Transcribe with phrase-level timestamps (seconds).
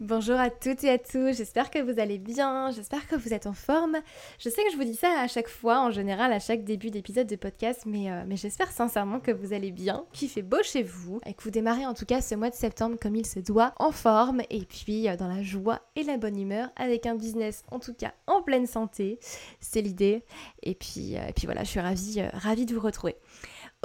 [0.00, 3.48] Bonjour à toutes et à tous, j'espère que vous allez bien, j'espère que vous êtes
[3.48, 3.96] en forme.
[4.38, 6.90] Je sais que je vous dis ça à chaque fois, en général, à chaque début
[6.90, 10.84] d'épisode de podcast, mais, euh, j'espère sincèrement que vous allez bien, qu'il fait beau chez
[10.84, 13.40] vous, et que vous démarrez en tout cas ce mois de septembre comme il se
[13.40, 17.16] doit, en forme, et puis euh, dans la joie et la bonne humeur, avec un
[17.16, 19.18] business en tout cas en pleine santé,
[19.58, 20.22] c'est l'idée.
[20.62, 23.16] Et puis, euh, et puis voilà, je suis ravie, ravie de vous retrouver.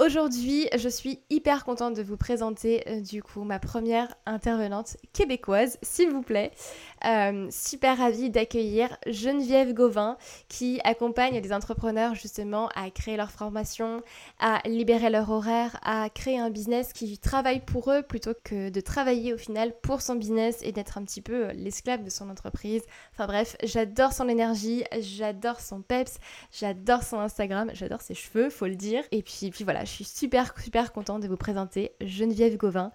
[0.00, 5.78] Aujourd'hui, je suis hyper contente de vous présenter euh, du coup ma première intervenante québécoise,
[5.82, 6.50] s'il vous plaît.
[7.04, 10.16] Euh, super ravie d'accueillir Geneviève Gauvin
[10.48, 14.02] qui accompagne les entrepreneurs justement à créer leur formation,
[14.38, 18.80] à libérer leur horaire, à créer un business qui travaille pour eux plutôt que de
[18.80, 22.30] travailler au final pour son business et d'être un petit peu euh, l'esclave de son
[22.30, 22.82] entreprise.
[23.12, 26.18] Enfin bref, j'adore son énergie, j'adore son peps,
[26.52, 29.02] j'adore son Instagram, j'adore ses cheveux, faut le dire.
[29.12, 32.92] Et puis, voilà, je suis super, super contente de vous présenter Geneviève Gauvin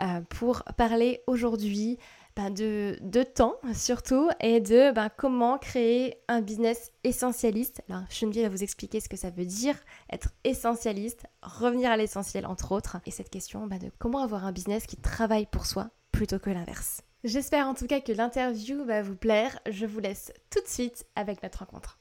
[0.00, 1.98] euh, pour parler aujourd'hui
[2.36, 7.82] ben, de, de, temps surtout et de ben, comment créer un business essentialiste.
[7.88, 9.76] Alors Geneviève va vous expliquer ce que ça veut dire
[10.12, 14.52] être essentialiste, revenir à l'essentiel entre autres, et cette question ben, de comment avoir un
[14.52, 17.02] business qui travaille pour soi plutôt que l'inverse.
[17.24, 19.58] J'espère en tout cas que l'interview va vous plaire.
[19.68, 21.98] Je vous laisse tout de suite avec notre rencontre.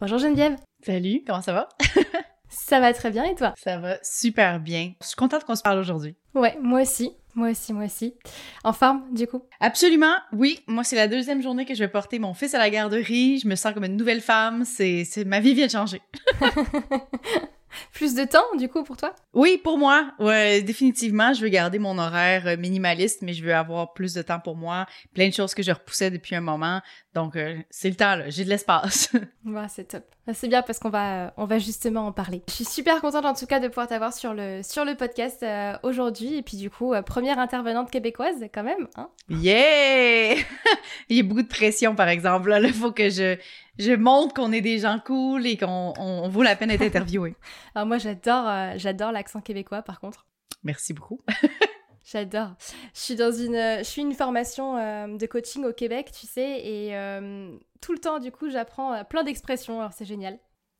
[0.00, 0.56] Bonjour Geneviève.
[0.84, 1.68] Salut, comment ça va?
[2.48, 3.54] Ça va très bien et toi?
[3.56, 4.92] Ça va super bien.
[5.00, 6.14] Je suis contente qu'on se parle aujourd'hui.
[6.34, 7.16] Ouais, moi aussi.
[7.34, 8.14] Moi aussi, moi aussi.
[8.62, 9.42] En forme, du coup?
[9.60, 10.60] Absolument, oui.
[10.68, 13.38] Moi, c'est la deuxième journée que je vais porter mon fils à la garderie.
[13.38, 14.64] Je me sens comme une nouvelle femme.
[14.64, 16.00] C'est, ma vie vient de changer.
[17.92, 19.16] Plus de temps, du coup, pour toi?
[19.32, 20.12] Oui, pour moi.
[20.20, 21.32] Ouais, définitivement.
[21.32, 24.54] Je veux garder mon horaire euh, minimaliste, mais je veux avoir plus de temps pour
[24.54, 24.86] moi.
[25.12, 26.82] Plein de choses que je repoussais depuis un moment.
[27.14, 28.30] Donc, euh, c'est le temps, là.
[28.30, 29.10] J'ai de l'espace.
[29.44, 30.04] ouais, c'est top.
[30.26, 32.42] Bah, c'est bien parce qu'on va, on va justement en parler.
[32.48, 35.42] Je suis super contente, en tout cas, de pouvoir t'avoir sur le, sur le podcast
[35.42, 36.36] euh, aujourd'hui.
[36.36, 38.88] Et puis, du coup, première intervenante québécoise, quand même.
[38.96, 39.10] Hein?
[39.28, 40.34] Yeah!
[41.08, 42.48] Il y a beaucoup de pression, par exemple.
[42.48, 43.36] Là, il faut que je
[43.78, 47.34] je montre qu'on est des gens cool et qu'on vaut la peine d'être interviewé.
[47.74, 50.26] Alors moi, j'adore, euh, j'adore l'accent québécois, par contre.
[50.62, 51.20] Merci beaucoup.
[52.04, 52.54] J'adore.
[52.94, 56.60] Je suis dans une, je suis une formation euh, de coaching au Québec, tu sais,
[56.60, 59.80] et euh, tout le temps, du coup, j'apprends plein d'expressions.
[59.80, 60.38] Alors c'est génial.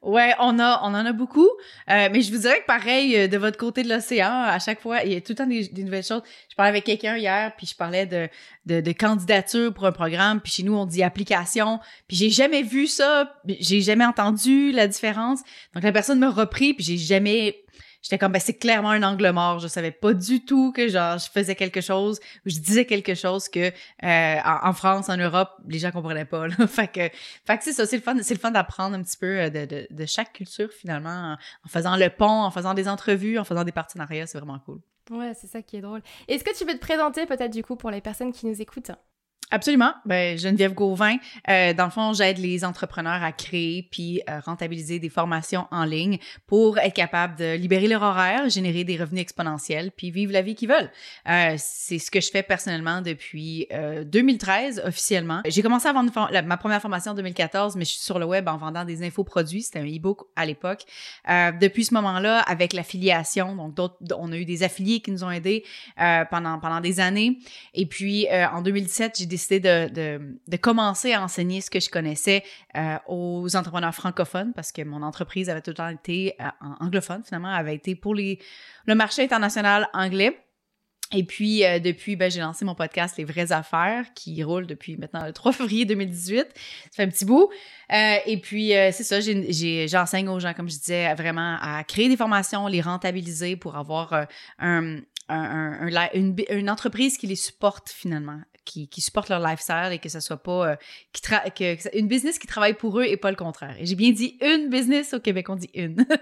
[0.03, 1.49] Ouais, on a, on en a beaucoup,
[1.89, 4.79] euh, mais je vous dirais que pareil euh, de votre côté de l'océan, à chaque
[4.79, 6.21] fois, il y a tout le temps des, nouvelles choses.
[6.49, 8.29] Je parlais avec quelqu'un hier, puis je parlais de,
[8.65, 12.61] de, de, candidature pour un programme, puis chez nous on dit application, puis j'ai jamais
[12.61, 15.39] vu ça, j'ai jamais entendu la différence.
[15.73, 17.65] Donc la personne me repris, puis j'ai jamais
[18.01, 19.59] j'étais comme ben c'est clairement un angle mort.
[19.59, 23.15] Je savais pas du tout que genre je faisais quelque chose ou je disais quelque
[23.15, 23.71] chose que
[24.03, 26.55] euh, en, France en Europe les gens comprenaient pas là.
[26.67, 27.09] fait que
[27.45, 27.85] fait que c'est ça.
[27.85, 30.33] C'est le fun c'est le fun d'apprendre un petit peu euh, de, de, de chaque
[30.33, 34.27] culture finalement en, faisant le pont en faisant des entrevues en faisant des partenariats.
[34.27, 34.79] C'est vraiment cool.
[35.09, 36.01] Ouais c'est ça qui est drôle.
[36.27, 38.91] Est-ce que tu veux te présenter peut-être du coup pour les personnes qui nous écoutent?
[39.49, 39.93] Absolument.
[40.03, 41.15] Ben, Geneviève Gauvin,
[41.49, 45.85] euh, dans le fond, j'aide les entrepreneurs à créer puis euh, rentabiliser des formations en
[45.85, 50.41] ligne pour être capable de libérer leur horaire, générer des revenus exponentiels puis vivre la
[50.41, 50.91] vie qu'ils veulent.
[51.29, 53.69] Euh, c'est ce que je fais personnellement depuis
[54.05, 55.39] 2013 euh, officiellement.
[55.45, 56.11] J'ai commencé à vendre
[56.43, 59.61] ma première formation en 2014, mais je suis sur le web en vendant des infoproduits.
[59.61, 60.83] C'était un e-book à l'époque.
[61.25, 65.63] depuis ce moment-là, avec l'affiliation, donc on a eu des affiliés qui nous ont aidés
[65.95, 67.39] pendant pendant des années.
[67.73, 72.43] Et puis en 2017, j'ai décidé de, de, commencer à enseigner ce que je connaissais
[72.75, 76.45] euh, aux entrepreneurs francophones parce que mon entreprise avait tout le temps été euh,
[76.79, 78.39] anglophone, finalement, avait été pour les,
[78.85, 80.43] le marché international anglais.
[81.13, 84.97] Et puis, euh, depuis, ben, j'ai lancé mon podcast Les vraies affaires qui roule depuis
[84.97, 86.39] maintenant le 3 février 2018.
[86.39, 87.49] Ça fait un petit bout.
[87.89, 92.67] et puis, c'est ça, j'enseigne aux gens, comme je disais, vraiment à créer des formations,
[92.67, 94.27] les rentabiliser pour avoir
[94.59, 94.97] un,
[95.29, 100.21] une, une, entreprise qui les supporte finalement, qui, qui supporte leur lifestyle et que ça
[100.21, 100.75] soit pas euh,
[101.13, 103.75] qui que, une business qui travaille pour eux et pas le contraire.
[103.79, 106.05] Et j'ai bien dit une business au Québec, on dit une.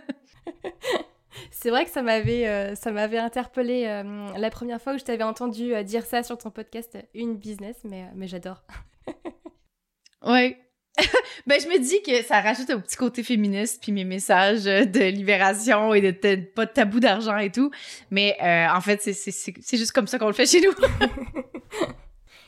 [1.51, 5.03] C'est vrai que ça m'avait euh, ça m'avait interpellé euh, la première fois où je
[5.03, 8.63] t'avais entendu dire ça sur ton podcast une business mais mais j'adore.
[10.25, 10.57] ouais.
[11.45, 15.09] ben, je me dis que ça rajoute un petit côté féministe, puis mes messages de
[15.09, 17.69] libération et de, pas de tabou d'argent et tout.
[18.12, 20.71] Mais en fait, c'est juste comme ça qu'on le fait chez nous.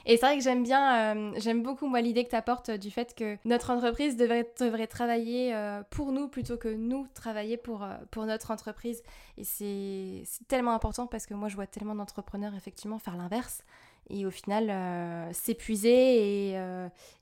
[0.09, 2.92] Et c'est vrai que j'aime bien, euh, j'aime beaucoup moi l'idée que tu apportes du
[2.92, 7.83] fait que notre entreprise devrait, devrait travailler euh, pour nous plutôt que nous travailler pour,
[7.83, 9.04] euh, pour notre entreprise.
[9.38, 13.63] Et c'est tellement important parce que moi je vois tellement d'entrepreneurs effectivement faire l'inverse
[14.09, 16.51] et au final s'épuiser et,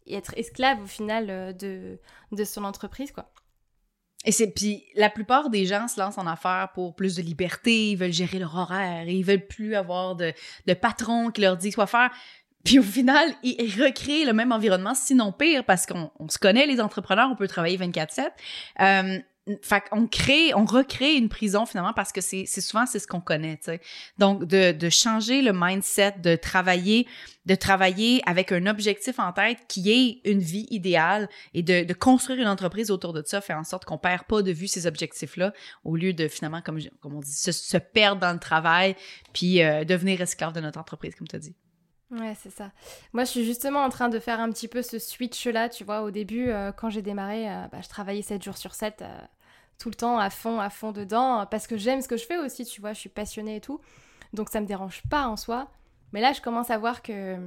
[0.06, 1.98] et, être esclave au final de,
[2.32, 3.32] de son entreprise quoi.
[4.26, 7.92] Et c'est puis la plupart des gens se lancent en affaires pour plus de liberté,
[7.92, 10.34] ils veulent gérer leur horaire, ils veulent plus avoir de,
[10.66, 12.12] de patron qui leur dit quoi faire.
[12.66, 16.82] Puis au final, ils recréent le même environnement, sinon pire, parce qu'on se connaît les
[16.82, 18.32] entrepreneurs, on peut travailler 24/7.
[18.82, 19.20] Euh,
[19.62, 23.22] fait qu'on crée, on recrée une prison finalement parce que c'est souvent c'est ce qu'on
[23.22, 23.82] connaît, tu sais.
[24.18, 27.08] Donc de, de changer le mindset, de travailler,
[27.46, 31.94] de travailler avec un objectif en tête qui est une vie idéale et de, de
[31.94, 34.88] construire une entreprise autour de ça, faire en sorte qu'on perd pas de vue ces
[34.88, 35.54] objectifs-là
[35.84, 38.96] au lieu de finalement, comme, comme on dit, se, se perdre dans le travail
[39.32, 41.56] puis euh, devenir esclave de notre entreprise, comme tu as dit.
[42.18, 42.72] Ouais, c'est ça.
[43.14, 46.04] Moi, je suis justement en train de faire un petit peu ce switch-là, tu vois.
[46.04, 49.08] Au début, euh, quand j'ai démarré, euh, bah, je travaillais 7 jours sur 7, euh,
[49.80, 52.38] tout le temps, à fond, à fond dedans, parce que j'aime ce que je fais
[52.38, 52.94] aussi, tu vois.
[52.94, 53.82] Je suis passionnée et tout.
[54.34, 55.70] Donc, ça me dérange pas en soi.
[56.14, 57.38] Mais là, je commence à voir que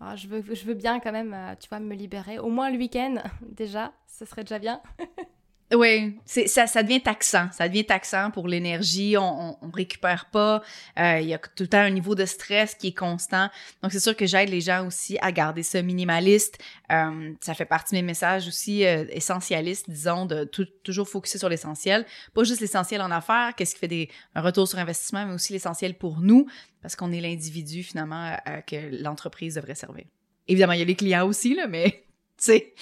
[0.00, 2.38] ah, je, veux, je veux bien quand même, tu vois, me libérer.
[2.38, 4.82] Au moins le week-end, déjà, ce serait déjà bien.
[5.74, 7.48] Oui, ça, ça devient taxant.
[7.52, 9.16] Ça devient taxant pour l'énergie.
[9.16, 10.62] On, on, récupère pas.
[10.98, 13.48] Euh, il y a tout le temps un niveau de stress qui est constant.
[13.82, 16.58] Donc c'est sûr que j'aide les gens aussi à garder ça minimaliste.
[16.92, 21.48] Euh, ça fait partie de mes messages aussi euh, essentialistes, disons, de toujours focuser sur
[21.48, 22.06] l'essentiel.
[22.34, 25.52] Pas juste l'essentiel en affaires, qu'est-ce qui fait des un retour sur investissement, mais aussi
[25.52, 26.46] l'essentiel pour nous,
[26.82, 28.36] parce qu'on est l'individu finalement
[28.66, 30.04] que l'entreprise devrait servir.
[30.46, 32.03] Évidemment, il y a les clients aussi là, mais
[32.44, 32.74] sais.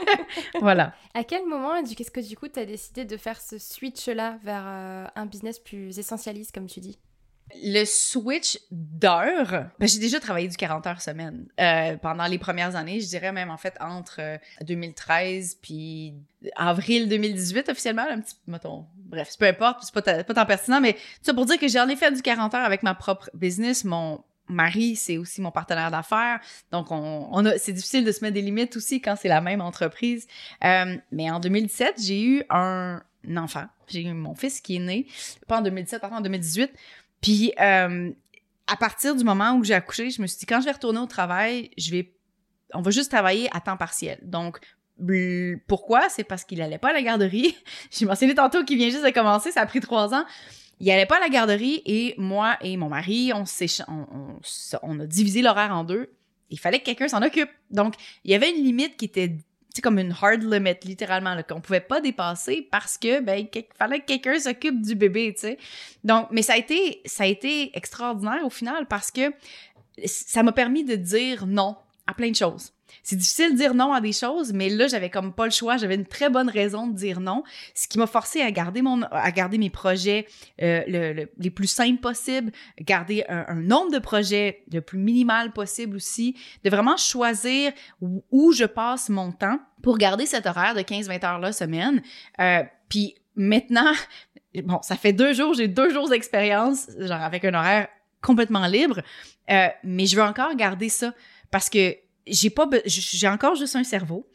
[0.60, 0.94] voilà.
[1.14, 4.64] À quel moment qu'est-ce que du coup tu as décidé de faire ce switch-là vers
[4.66, 6.98] euh, un business plus essentialiste, comme tu dis?
[7.62, 12.74] Le switch d'heures, ben, j'ai déjà travaillé du 40 heures semaine euh, pendant les premières
[12.74, 16.14] années, je dirais même en fait entre 2013 euh, puis
[16.56, 20.96] avril 2018 officiellement, un petit mettons, bref, peu importe, c'est pas, pas tant pertinent, mais
[21.22, 24.24] ça pour dire que j'en ai fait du 40 heures avec ma propre business, mon
[24.48, 26.40] Marie, c'est aussi mon partenaire d'affaires.
[26.70, 29.40] Donc, on, on a, c'est difficile de se mettre des limites aussi quand c'est la
[29.40, 30.26] même entreprise.
[30.62, 33.00] Euh, mais en 2017, j'ai eu un
[33.36, 33.64] enfant.
[33.88, 35.06] J'ai eu mon fils qui est né,
[35.46, 36.70] pas en 2017, pas en 2018.
[37.20, 38.10] Puis, euh,
[38.66, 40.98] à partir du moment où j'ai accouché, je me suis dit, quand je vais retourner
[40.98, 42.12] au travail, je vais,
[42.74, 44.18] on va juste travailler à temps partiel.
[44.22, 44.60] Donc,
[45.66, 46.08] pourquoi?
[46.08, 47.56] C'est parce qu'il allait pas à la garderie.
[47.90, 50.24] j'ai mentionné tantôt qu'il vient juste de commencer, ça a pris trois ans
[50.80, 53.44] il allait pas à la garderie et moi et mon mari, on,
[53.88, 54.38] on,
[54.82, 56.10] on, a divisé l'horaire en deux.
[56.50, 57.50] Il fallait que quelqu'un s'en occupe.
[57.70, 57.94] Donc,
[58.24, 59.36] il y avait une limite qui était
[59.82, 64.06] comme une hard limit, littéralement, qu'on pouvait pas dépasser parce que, ben, il fallait que
[64.06, 65.56] quelqu'un s'occupe du bébé, tu.
[66.04, 69.32] Donc, mais ça a été, ça a été extraordinaire au final parce que
[70.04, 71.76] ça m'a permis de dire non
[72.06, 75.10] à plein de choses c'est difficile de dire non à des choses, mais là, j'avais
[75.10, 75.76] comme pas le choix.
[75.76, 77.42] J'avais une très bonne raison de dire non,
[77.74, 80.26] ce qui m'a forcé à garder mon, à garder mes projets
[80.62, 85.96] euh, le, les plus simples possibles, garder un, nombre de projets le plus minimal possible
[85.96, 91.24] aussi, de vraiment choisir où, je passe mon temps pour garder cet horaire de 15-20
[91.24, 92.02] heures la semaine.
[92.40, 93.92] Euh, puis maintenant,
[94.64, 97.88] bon, ça fait deux jours, j'ai deux jours d'expérience, genre avec un horaire
[98.22, 99.00] complètement libre,
[99.50, 101.12] euh, mais je veux encore garder ça
[101.50, 104.26] parce que j'ai pas j'ai encore juste un cerveau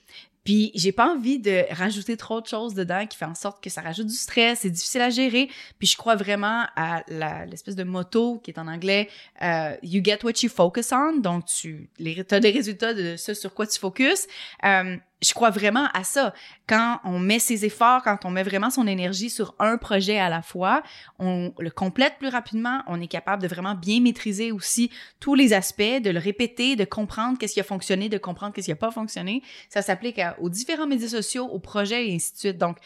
[0.43, 3.69] puis j'ai pas envie de rajouter trop de choses dedans qui fait en sorte que
[3.69, 5.49] ça rajoute du stress, c'est difficile à gérer.
[5.77, 7.03] Puis je crois vraiment à
[7.45, 9.09] l'espèce de motto qui est en anglais
[9.41, 11.17] euh, You get what you focus on.
[11.17, 11.89] Donc tu
[12.31, 14.27] as des résultats de ce sur quoi tu focuses.
[14.63, 16.33] Euh, je crois vraiment à ça.
[16.67, 20.29] Quand on met ses efforts, quand on met vraiment son énergie sur un projet à
[20.29, 20.81] la fois,
[21.19, 25.53] on le complète plus rapidement, on est capable de vraiment bien maîtriser aussi tous les
[25.53, 28.77] aspects, de le répéter, de comprendre qu'est-ce qui a fonctionné, de comprendre qu'est-ce qui a
[28.77, 29.43] pas fonctionné.
[29.69, 32.57] Ça s'applique aux différents médias sociaux, aux projets et ainsi de suite.
[32.57, 32.77] Donc,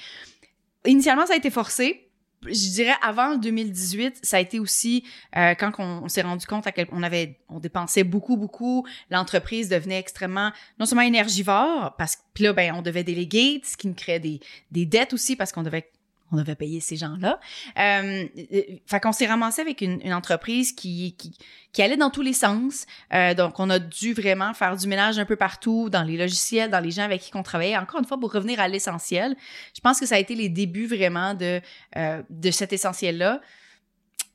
[0.85, 2.09] initialement, ça a été forcé
[2.45, 5.03] je dirais avant 2018, ça a été aussi
[5.35, 9.69] euh, quand on, s'est rendu compte à quel on avait on dépensait beaucoup beaucoup, l'entreprise
[9.69, 13.93] devenait extrêmement non seulement énergivore parce que là ben on devait déléguer, ce qui nous
[13.93, 14.39] créait des
[14.71, 15.89] des dettes aussi parce qu'on devait
[16.33, 17.39] on devait payer ces gens-là.
[17.79, 21.37] Euh, euh, fait qu'on s'est ramassé avec une, une, entreprise qui, qui,
[21.71, 22.85] qui allait dans tous les sens.
[23.13, 26.69] Euh, donc, on a dû vraiment faire du ménage un peu partout, dans les logiciels,
[26.69, 27.77] dans les gens avec qui on travaillait.
[27.77, 29.35] Encore une fois, pour revenir à l'essentiel,
[29.75, 31.61] je pense que ça a été les débuts vraiment de,
[31.97, 33.41] euh, de cet essentiel-là.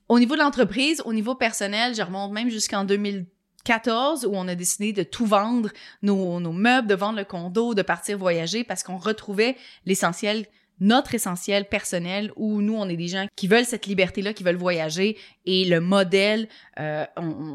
[0.09, 4.55] Au niveau de l'entreprise, au niveau personnel, je remonte même jusqu'en 2014 où on a
[4.55, 5.71] décidé de tout vendre,
[6.02, 10.47] nos, nos meubles, de vendre le condo, de partir voyager parce qu'on retrouvait l'essentiel
[10.80, 14.56] notre essentiel personnel où nous, on est des gens qui veulent cette liberté-là, qui veulent
[14.56, 17.04] voyager et le modèle euh,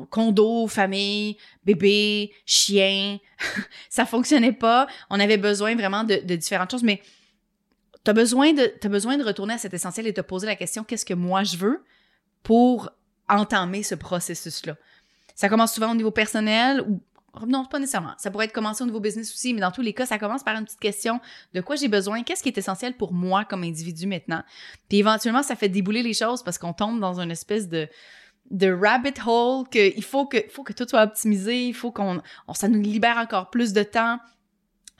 [0.09, 3.19] condo, famille, bébé, chien,
[3.89, 4.87] ça fonctionnait pas.
[5.09, 7.01] On avait besoin vraiment de, de différentes choses, mais
[8.03, 10.83] tu as besoin de besoin de retourner à cet essentiel et te poser la question
[10.83, 11.83] qu'est-ce que moi je veux
[12.43, 12.89] pour
[13.29, 14.75] entamer ce processus-là?
[15.35, 17.01] Ça commence souvent au niveau personnel ou
[17.47, 18.13] non, pas nécessairement.
[18.17, 20.43] Ça pourrait être commencé au niveau business aussi, mais dans tous les cas, ça commence
[20.43, 21.19] par une petite question
[21.53, 24.43] de quoi j'ai besoin, qu'est-ce qui est essentiel pour moi comme individu maintenant.
[24.87, 27.87] Puis éventuellement, ça fait débouler les choses parce qu'on tombe dans une espèce de
[28.51, 32.21] de rabbit hole qu'il faut que faut que tout soit optimisé, il faut qu'on
[32.53, 34.19] ça nous libère encore plus de temps.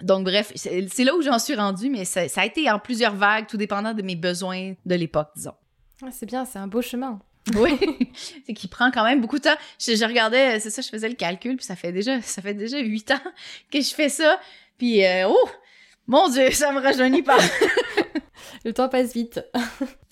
[0.02, 3.16] Donc bref, c'est là où j'en suis rendue, mais ça, ça, a été en plusieurs
[3.16, 5.54] vagues, tout dépendant de mes besoins de l'époque, disons.
[6.02, 7.20] Ah, c'est bien, c'est un beau chemin.
[7.56, 7.78] Oui,
[8.46, 9.58] c'est qui prend quand même beaucoup de temps.
[9.80, 12.80] Je, regardais, c'est ça, je faisais le calcul, puis ça fait déjà, ça fait déjà
[12.80, 13.20] huit ans
[13.72, 14.40] que je fais ça.
[14.78, 15.50] Puis, euh, oh,
[16.08, 17.38] mon Dieu, ça me rajeunit pas.
[18.66, 19.42] le temps passe vite.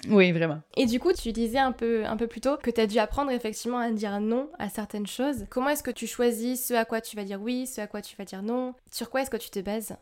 [0.09, 0.61] oui, vraiment.
[0.75, 2.99] Et du coup, tu disais un peu, un peu plus tôt que tu as dû
[2.99, 5.45] apprendre effectivement à dire non à certaines choses.
[5.49, 8.01] Comment est-ce que tu choisis ce à quoi tu vas dire oui, ce à quoi
[8.01, 8.73] tu vas dire non?
[8.91, 9.95] Sur quoi est-ce que tu te bases?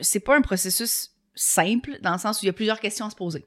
[0.00, 3.10] C'est pas un processus simple, dans le sens où il y a plusieurs questions à
[3.10, 3.44] se poser.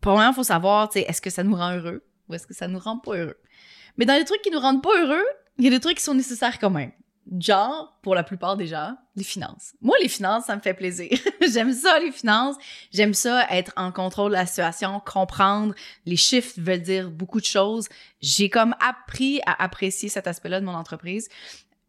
[0.00, 2.02] Premièrement, il faut savoir, est-ce que ça nous rend heureux?
[2.28, 3.38] Ou est-ce que ça nous rend pas heureux?
[3.96, 5.24] Mais dans les trucs qui nous rendent pas heureux,
[5.58, 6.92] il y a des trucs qui sont nécessaires quand même.
[7.38, 9.74] Genre, pour la plupart des gens, les finances.
[9.80, 11.16] Moi, les finances, ça me fait plaisir.
[11.40, 12.56] J'aime ça, les finances.
[12.92, 15.74] J'aime ça, être en contrôle de la situation, comprendre.
[16.04, 17.88] Les chiffres veulent dire beaucoup de choses.
[18.20, 21.28] J'ai comme appris à apprécier cet aspect-là de mon entreprise.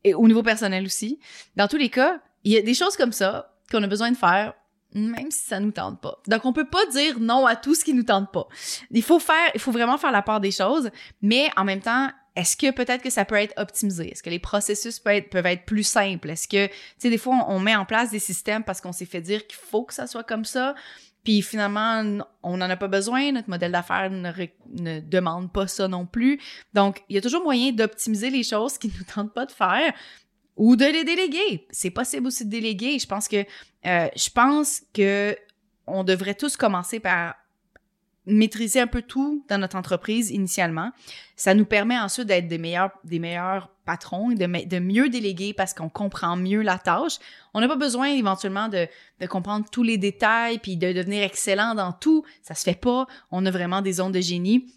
[0.04, 1.20] Et au niveau personnel aussi.
[1.56, 4.18] Dans tous les cas, il y a des choses comme ça qu'on a besoin de
[4.18, 4.54] faire
[4.94, 6.22] même si ça nous tente pas.
[6.28, 8.48] Donc on peut pas dire non à tout ce qui nous tente pas.
[8.92, 10.90] Il faut faire il faut vraiment faire la part des choses,
[11.22, 14.12] mais en même temps, est-ce que peut-être que ça peut être optimisé?
[14.12, 16.32] Est-ce que les processus peuvent être, plus simples?
[16.32, 19.06] Est-ce que, tu sais, des fois, on, met en place des systèmes parce qu'on s'est
[19.06, 20.74] fait dire qu'il faut que ça soit comme ça,
[21.24, 24.32] puis finalement, on n'en a pas besoin, notre modèle d'affaires ne,
[24.80, 26.42] ne, demande pas ça non plus.
[26.74, 29.94] Donc, il y a toujours moyen d'optimiser les choses qui nous tentent pas de faire,
[30.56, 31.68] ou de les déléguer.
[31.72, 33.00] C'est possible aussi de déléguer.
[33.00, 33.46] Je pense que
[33.86, 35.36] euh, je pense que
[35.88, 37.36] on devrait tous commencer par
[38.26, 40.92] maîtriser un peu tout dans notre entreprise initialement.
[41.36, 45.74] Ça nous permet ensuite d'être des meilleurs, des meilleurs patrons de, de mieux déléguer parce
[45.74, 47.18] qu'on comprend mieux la tâche.
[47.54, 48.88] On n'a pas besoin éventuellement de,
[49.20, 52.24] de, comprendre tous les détails puis de devenir excellent dans tout.
[52.42, 53.08] Ça se fait pas.
[53.30, 54.74] On a vraiment des zones de génie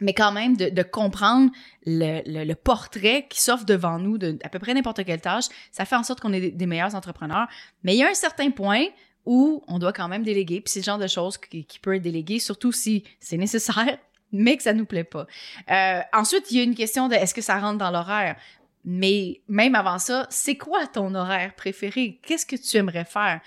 [0.00, 1.50] mais quand même de, comprendre
[1.86, 5.96] le, le, portrait qui s'offre devant nous à peu près n'importe quelle tâche, ça fait
[5.96, 7.48] en sorte qu'on est des, meilleurs entrepreneurs.
[7.82, 8.84] Mais il y a un certain point
[9.26, 11.96] où on doit quand même déléguer, puis c'est le genre de choses qui, qui peut
[11.96, 13.98] être délégué, surtout si c'est nécessaire,
[14.32, 15.26] mais que ça nous plaît pas.
[15.70, 18.36] Euh, ensuite, il y a une question de est-ce que ça rentre dans l'horaire?
[18.84, 22.20] Mais même avant ça, c'est quoi ton horaire préféré?
[22.22, 23.40] Qu'est-ce que tu aimerais faire?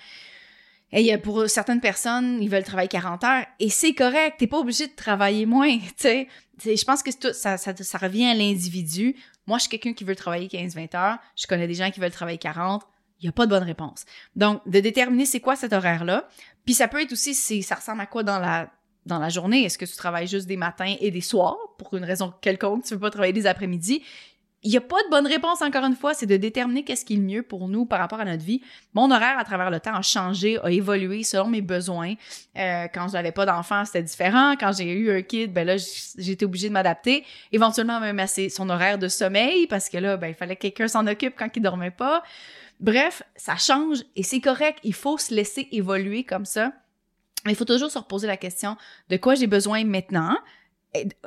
[0.92, 4.86] Et pour certaines personnes, ils veulent travailler 40 heures et c'est correct, t'es pas obligé
[4.86, 6.28] de travailler moins, tu sais.
[6.64, 9.16] Je pense que ça, ça, ça, revient à l'individu.
[9.46, 11.18] Moi, je suis quelqu'un qui veut travailler 15-20 heures.
[11.34, 12.82] Je connais des gens qui veulent travailler 40.
[13.18, 14.04] Il n'y a pas de bonne réponse.
[14.36, 16.28] Donc, de déterminer c'est quoi cet horaire-là.
[16.64, 18.70] Puis ça peut être aussi, ça ressemble à quoi dans la,
[19.06, 19.64] dans la journée?
[19.64, 22.84] Est-ce que tu travailles juste des matins et des soirs pour une raison quelconque?
[22.84, 24.02] Tu veux pas travailler des après-midi?
[24.64, 27.14] Il n'y a pas de bonne réponse, encore une fois, c'est de déterminer qu'est-ce qui
[27.14, 28.62] est le mieux pour nous par rapport à notre vie.
[28.94, 32.14] Mon horaire à travers le temps a changé, a évolué selon mes besoins.
[32.56, 34.54] Euh, quand je n'avais pas d'enfant, c'était différent.
[34.58, 35.76] Quand j'ai eu un kid, ben là,
[36.16, 37.24] j'étais obligée de m'adapter.
[37.50, 40.86] Éventuellement, même à son horaire de sommeil, parce que là, ben, il fallait que quelqu'un
[40.86, 42.22] s'en occupe quand il dormait pas.
[42.78, 44.78] Bref, ça change et c'est correct.
[44.84, 46.72] Il faut se laisser évoluer comme ça.
[47.44, 48.76] Mais il faut toujours se reposer la question
[49.08, 50.36] de quoi j'ai besoin maintenant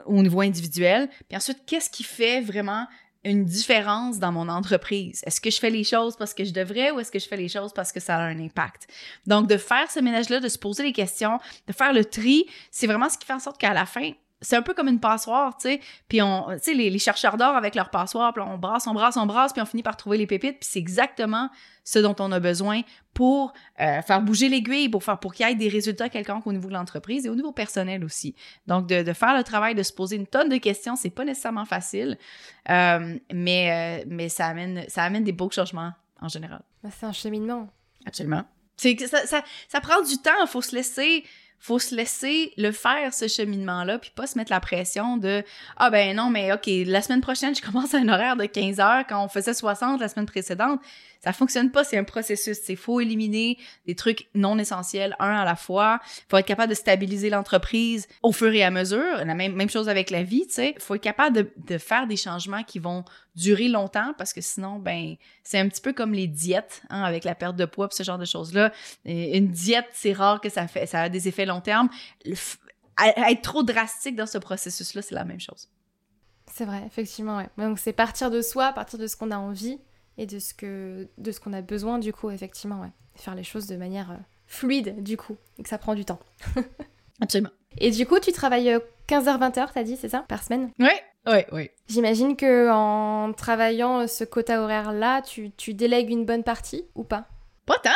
[0.05, 1.09] au niveau individuel.
[1.27, 2.87] Puis ensuite, qu'est-ce qui fait vraiment
[3.25, 5.21] une différence dans mon entreprise?
[5.25, 7.37] Est-ce que je fais les choses parce que je devrais ou est-ce que je fais
[7.37, 8.87] les choses parce que ça a un impact?
[9.25, 12.87] Donc, de faire ce ménage-là, de se poser les questions, de faire le tri, c'est
[12.87, 14.11] vraiment ce qui fait en sorte qu'à la fin,
[14.45, 15.79] c'est un peu comme une passoire, tu sais.
[16.07, 19.17] Puis on, tu sais, les, chercheurs d'or avec leur passoire, puis on brasse, on brasse,
[19.17, 20.59] on brasse, puis on finit par trouver les pépites.
[20.59, 21.49] Puis c'est exactement
[21.83, 22.81] ce dont on a besoin
[23.13, 26.53] pour euh, faire bouger l'aiguille, pour faire pour qu'il y ait des résultats quelconques au
[26.53, 28.35] niveau de l'entreprise et au niveau personnel aussi.
[28.67, 31.25] Donc de, de, faire le travail, de se poser une tonne de questions, c'est pas
[31.25, 32.17] nécessairement facile,
[32.69, 36.61] euh, mais euh, mais ça amène ça amène des beaux changements en général.
[36.83, 37.67] Bah, c'est un cheminement.
[38.05, 38.43] Absolument.
[38.77, 41.23] C'est ça, ça, ça prend du temps, il faut se laisser
[41.59, 45.43] faut se laisser le faire, ce cheminement-là, puis pas se mettre la pression de
[45.77, 48.79] «Ah ben non, mais OK, la semaine prochaine, je commence à un horaire de 15
[48.79, 50.79] heures quand on faisait 60 la semaine précédente.»
[51.25, 52.59] Ça fonctionne pas, c'est un processus.
[52.69, 55.99] Il faut éliminer des trucs non essentiels, un à la fois.
[56.29, 59.25] faut être capable de stabiliser l'entreprise au fur et à mesure.
[59.25, 60.75] La même, même chose avec la vie, tu sais.
[60.77, 63.03] faut être capable de, de faire des changements qui vont
[63.35, 67.23] durer longtemps parce que sinon, ben, c'est un petit peu comme les diètes, hein, avec
[67.23, 68.71] la perte de poids, ce genre de choses-là.
[69.05, 71.89] Une diète, c'est rare que ça fait, ça a des effets long terme.
[72.99, 75.69] être trop drastique dans ce processus-là, c'est la même chose.
[76.53, 77.43] C'est vrai, effectivement.
[77.57, 79.79] Donc c'est partir de soi, partir de ce qu'on a envie
[80.17, 82.91] et de ce que de ce qu'on a besoin du coup, effectivement, ouais.
[83.15, 84.17] Faire les choses de manière euh,
[84.47, 86.19] fluide du coup et que ça prend du temps.
[87.21, 87.51] Absolument.
[87.77, 90.71] Et du coup, tu travailles 15h-20h, euh, t'as dit, c'est ça, par semaine?
[90.79, 90.89] Oui,
[91.27, 91.69] oui, oui.
[91.87, 97.03] J'imagine que en travaillant euh, ce quota horaire-là, tu, tu délègues une bonne partie ou
[97.03, 97.27] pas?
[97.65, 97.91] Pas tant.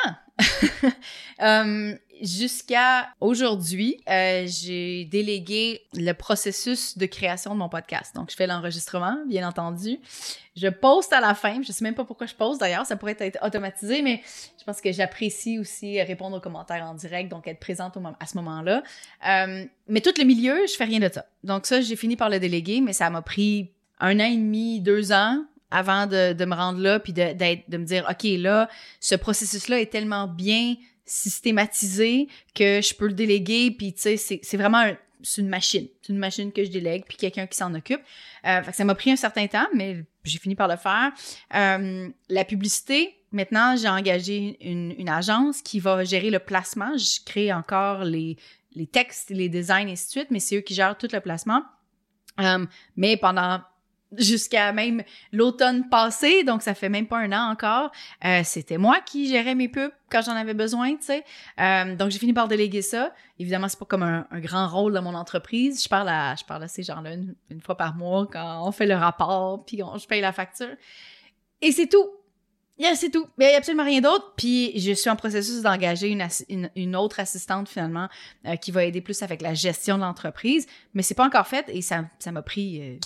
[1.40, 8.16] um, jusqu'à aujourd'hui, euh, j'ai délégué le processus de création de mon podcast.
[8.16, 10.00] Donc, je fais l'enregistrement, bien entendu.
[10.56, 11.62] Je poste à la fin.
[11.62, 12.86] Je sais même pas pourquoi je poste d'ailleurs.
[12.86, 14.22] Ça pourrait être automatisé, mais
[14.58, 18.38] je pense que j'apprécie aussi répondre aux commentaires en direct, donc être présente à ce
[18.38, 18.84] moment-là.
[19.28, 21.26] Euh, mais tout le milieu, je fais rien de ça.
[21.44, 24.82] Donc ça, j'ai fini par le déléguer, mais ça m'a pris un an et demi,
[24.82, 28.70] deux ans avant de, de me rendre là, puis de, de me dire, OK, là,
[29.00, 30.76] ce processus-là est tellement bien
[31.10, 34.86] systématisé que je peux le déléguer puis tu sais c'est vraiment
[35.22, 35.88] c'est une machine.
[36.02, 38.00] C'est une machine que je délègue puis quelqu'un qui s'en occupe.
[38.46, 41.12] Euh, ça m'a pris un certain temps mais j'ai fini par le faire.
[41.56, 46.96] Euh, la publicité maintenant j'ai engagé une, une, agence qui va gérer le placement.
[46.96, 48.38] Je crée encore les
[48.76, 51.20] les textes les designs et ainsi de suite mais c'est eux qui gèrent tout le
[51.20, 51.64] placement.
[52.40, 53.62] Euh, mais pendant
[54.18, 57.92] jusqu'à même l'automne passé, donc ça fait même pas un an encore.
[58.26, 61.24] Euh, c'était moi qui gérais mes pubs quand j'en avais besoin, tu sais.
[61.60, 63.14] Euh, donc j'ai fini par déléguer ça.
[63.38, 65.84] Évidemment, c'est pas comme un, grand rôle dans mon entreprise.
[65.84, 67.14] Je parle à, je parle à ces gens-là
[67.50, 70.76] une, fois par mois quand on fait le rapport, puis on, je paye la facture.
[71.62, 72.10] Et c'est tout.
[72.80, 73.28] Yeah, c'est tout.
[73.38, 74.34] Il n'y a absolument rien d'autre.
[74.38, 78.08] Puis je suis en processus d'engager une, une, autre assistante finalement
[78.48, 80.66] euh, qui va aider plus avec la gestion de l'entreprise.
[80.94, 82.98] Mais c'est pas encore fait et ça m'a pris euh,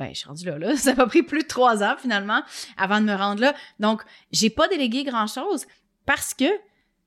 [0.00, 0.76] ben, je suis rendue là, là.
[0.76, 2.42] Ça m'a pris plus de trois ans, finalement,
[2.78, 3.54] avant de me rendre là.
[3.78, 4.02] Donc,
[4.32, 5.66] j'ai pas délégué grand-chose
[6.06, 6.46] parce que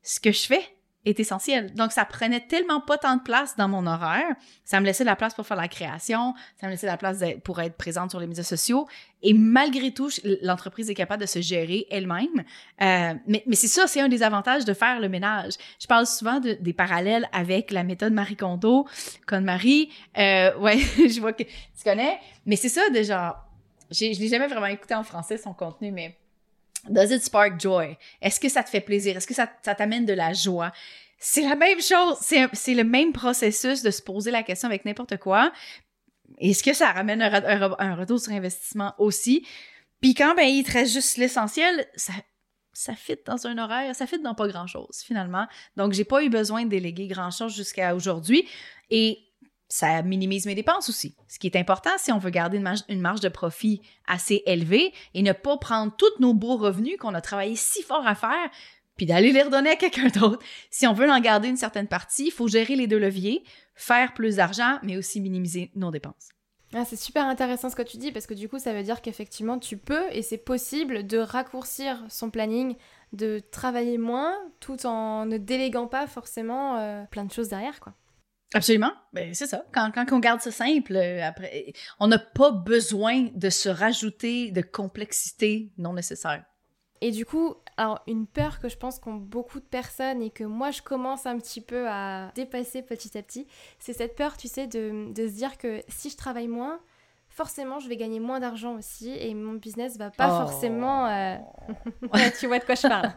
[0.03, 0.72] ce que je fais,
[1.05, 1.73] est essentiel.
[1.73, 4.35] Donc, ça prenait tellement pas tant de place dans mon horaire.
[4.63, 6.97] Ça me laissait de la place pour faire la création, ça me laissait de la
[6.97, 8.87] place pour être présente sur les médias sociaux.
[9.21, 10.09] Et malgré tout,
[10.41, 12.43] l'entreprise est capable de se gérer elle-même.
[12.81, 15.53] Euh, mais c'est ça, c'est un des avantages de faire le ménage.
[15.79, 18.87] Je parle souvent de, des parallèles avec la méthode Marie Kondo,
[19.25, 19.89] comme Marie.
[20.17, 22.19] Euh, ouais, je vois que tu connais.
[22.45, 23.45] Mais c'est ça, déjà.
[23.91, 26.17] Je l'ai jamais vraiment écouté en français, son contenu, mais
[26.89, 27.97] Does it spark joy?
[28.21, 29.15] Est-ce que ça te fait plaisir?
[29.15, 30.73] Est-ce que ça t'amène de la joie?
[31.25, 32.17] C'est la même chose.
[32.19, 35.53] C'est le même processus de se poser la question avec n'importe quoi.
[36.37, 39.47] Est-ce que ça ramène un, retour sur investissement aussi?
[40.01, 42.11] Puis quand ben, il te reste juste l'essentiel, ça,
[42.73, 45.47] ça fit dans un horaire, ça fit dans pas grand-chose finalement.
[45.77, 48.45] Donc, j'ai pas eu besoin de déléguer grand-chose jusqu'à aujourd'hui.
[48.89, 49.19] Et
[49.69, 51.15] ça minimise mes dépenses aussi.
[51.29, 55.21] Ce qui est important si on veut garder une marge, de profit assez élevée et
[55.21, 58.49] ne pas prendre tous nos beaux revenus qu'on a travaillé si fort à faire,
[58.95, 60.43] puis d'aller les redonner à quelqu'un d'autre.
[60.69, 63.43] Si on veut en garder une certaine partie, il faut gérer les deux leviers,
[63.75, 66.29] faire plus d'argent, mais aussi minimiser nos dépenses.
[66.75, 69.01] Ah, c'est super intéressant ce que tu dis parce que du coup, ça veut dire
[69.01, 72.75] qu'effectivement, tu peux et c'est possible de raccourcir son planning,
[73.13, 77.93] de travailler moins tout en ne déléguant pas forcément euh, plein de choses derrière, quoi.
[78.55, 78.91] Absolument.
[79.13, 79.65] Ben, c'est ça.
[79.73, 84.51] Quand, quand on garde ça simple, euh, après, on n'a pas besoin de se rajouter
[84.51, 86.43] de complexité non nécessaire.
[87.01, 90.43] Et du coup, alors une peur que je pense qu'ont beaucoup de personnes et que
[90.43, 93.47] moi je commence un petit peu à dépasser petit à petit,
[93.79, 96.79] c'est cette peur, tu sais, de, de, se dire que si je travaille moins,
[97.27, 100.47] forcément je vais gagner moins d'argent aussi et mon business va pas oh.
[100.47, 101.07] forcément...
[101.07, 101.35] Euh,
[102.39, 103.11] tu vois de quoi je parle.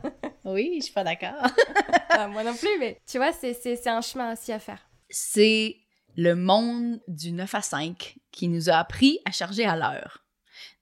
[0.44, 1.34] oui, je suis pas d'accord.
[2.30, 5.76] Moi non plus, mais tu vois, c'est un chemin aussi à faire c'est
[6.16, 10.24] le monde du 9 à 5 qui nous a appris à charger à l'heure.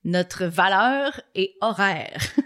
[0.03, 2.21] Notre valeur est horaire.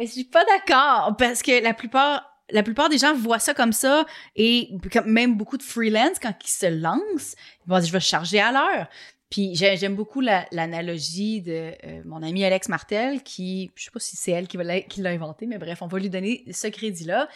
[0.00, 3.52] Mais je suis pas d'accord parce que la plupart la plupart des gens voient ça
[3.52, 4.70] comme ça et
[5.04, 7.36] même beaucoup de freelance quand ils se lancent,
[7.66, 8.88] ils vont dire je vais charger à l'heure.
[9.28, 14.16] Puis j'aime beaucoup l'analogie de euh, mon ami Alex Martel qui je sais pas si
[14.16, 17.28] c'est elle qui l'a inventé mais bref, on va lui donner ce crédit là.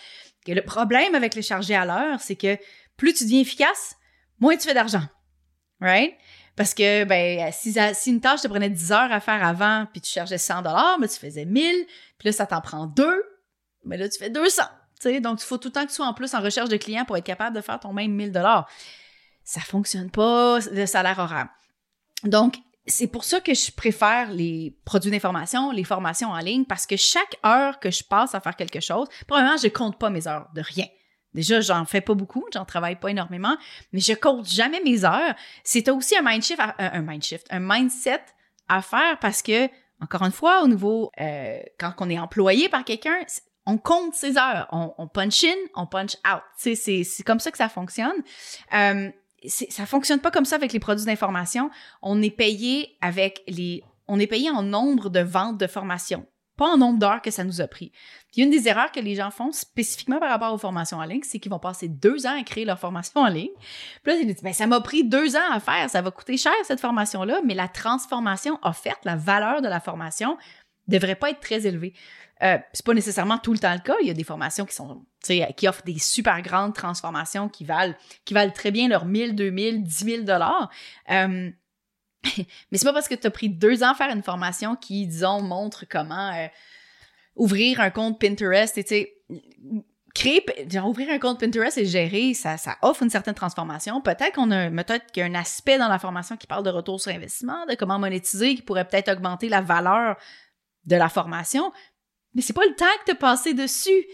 [0.46, 2.56] Que le problème avec le charger à l'heure, c'est que
[2.96, 3.96] plus tu deviens efficace,
[4.40, 5.02] moins tu fais d'argent.
[5.82, 6.14] Right?
[6.56, 7.74] Parce que, ben, si,
[8.06, 11.08] une tâche te prenait 10 heures à faire avant, puis tu chargeais 100 dollars, mais
[11.08, 11.86] tu faisais 1000,
[12.24, 13.22] là, ça t'en prend deux,
[13.84, 14.62] mais là, tu fais 200.
[15.00, 15.20] sais.
[15.20, 17.04] Donc, il faut tout le temps que tu sois en plus en recherche de clients
[17.04, 18.68] pour être capable de faire ton même 1000 dollars.
[19.44, 21.48] Ça fonctionne pas, le salaire horaire.
[22.24, 22.56] Donc,
[22.86, 26.96] c'est pour ça que je préfère les produits d'information, les formations en ligne, parce que
[26.96, 30.48] chaque heure que je passe à faire quelque chose, probablement, je compte pas mes heures
[30.54, 30.86] de rien.
[31.32, 33.56] Déjà, j'en fais pas beaucoup, j'en travaille pas énormément,
[33.92, 35.34] mais je compte jamais mes heures.
[35.64, 37.02] C'est aussi un mind un,
[37.50, 38.22] un mindset
[38.68, 39.68] à faire parce que,
[40.04, 43.16] encore une fois, au niveau, euh, quand on est employé par quelqu'un,
[43.66, 46.42] on compte ses heures, on, on punch in, on punch out.
[46.56, 48.22] C'est, comme ça que ça fonctionne.
[48.74, 49.10] Euh,
[49.46, 51.70] ça fonctionne pas comme ça avec les produits d'information.
[52.02, 56.66] On est payé avec les, on est payé en nombre de ventes de formation pas
[56.66, 57.92] en nombre d'heures que ça nous a pris.
[58.32, 61.22] Puis une des erreurs que les gens font spécifiquement par rapport aux formations en ligne,
[61.24, 63.50] c'est qu'ils vont passer deux ans à créer leur formation en ligne.
[64.02, 66.36] Puis là, ils disent, ben, ça m'a pris deux ans à faire, ça va coûter
[66.36, 70.36] cher cette formation-là, mais la transformation offerte, la valeur de la formation
[70.86, 71.94] devrait pas être très élevée.
[72.42, 73.94] Euh, c'est pas nécessairement tout le temps le cas.
[74.00, 77.94] Il y a des formations qui sont, qui offrent des super grandes transformations qui valent,
[78.24, 80.70] qui valent très bien leurs 1000, 2000, 10 000 dollars.
[81.10, 81.50] Euh,
[82.70, 85.06] mais c'est pas parce que tu as pris deux ans à faire une formation qui,
[85.06, 86.46] disons, montre comment euh,
[87.36, 89.14] ouvrir un compte Pinterest et tu sais,
[90.14, 90.44] créer,
[90.84, 94.00] ouvrir un compte Pinterest et gérer, ça, ça offre une certaine transformation.
[94.00, 96.70] Peut-être qu'on a, peut-être qu'il y a un aspect dans la formation qui parle de
[96.70, 100.16] retour sur investissement, de comment monétiser, qui pourrait peut-être augmenter la valeur
[100.84, 101.72] de la formation.
[102.34, 104.04] Mais c'est pas le temps que tu as passé dessus.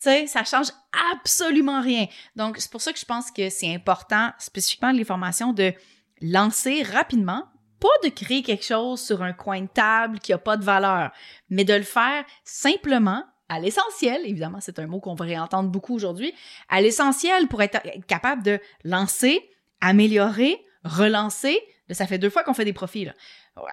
[0.00, 0.68] Tu sais, ça change
[1.12, 2.06] absolument rien.
[2.36, 5.72] Donc, c'est pour ça que je pense que c'est important, spécifiquement les formations, de
[6.20, 7.44] lancer rapidement
[7.80, 11.10] pas de créer quelque chose sur un coin de table qui a pas de valeur,
[11.50, 15.94] mais de le faire simplement à l'essentiel, évidemment, c'est un mot qu'on va réentendre beaucoup
[15.94, 16.34] aujourd'hui,
[16.68, 19.42] à l'essentiel pour être capable de lancer,
[19.80, 21.58] améliorer, relancer.
[21.90, 23.08] ça fait deux fois qu'on fait des profits.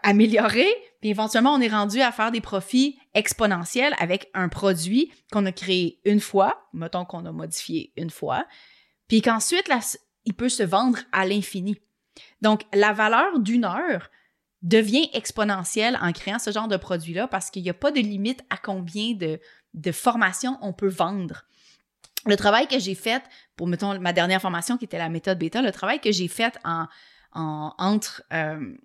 [0.01, 0.67] Améliorer,
[1.01, 5.51] puis éventuellement, on est rendu à faire des profits exponentiels avec un produit qu'on a
[5.51, 8.45] créé une fois, mettons qu'on a modifié une fois,
[9.07, 9.69] puis qu'ensuite,
[10.25, 11.77] il peut se vendre à l'infini.
[12.41, 14.09] Donc, la valeur d'une heure
[14.61, 18.43] devient exponentielle en créant ce genre de produit-là parce qu'il n'y a pas de limite
[18.49, 19.39] à combien de,
[19.91, 21.45] formations on peut vendre.
[22.25, 23.21] Le travail que j'ai fait
[23.55, 26.57] pour, mettons, ma dernière formation qui était la méthode bêta, le travail que j'ai fait
[26.63, 26.87] en,
[27.33, 28.75] entre, euh,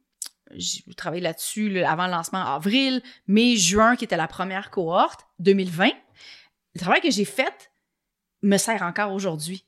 [0.53, 5.89] j'ai travaillé là-dessus avant le lancement avril, mai, juin, qui était la première cohorte, 2020.
[6.75, 7.73] Le travail que j'ai fait
[8.43, 9.65] me sert encore aujourd'hui.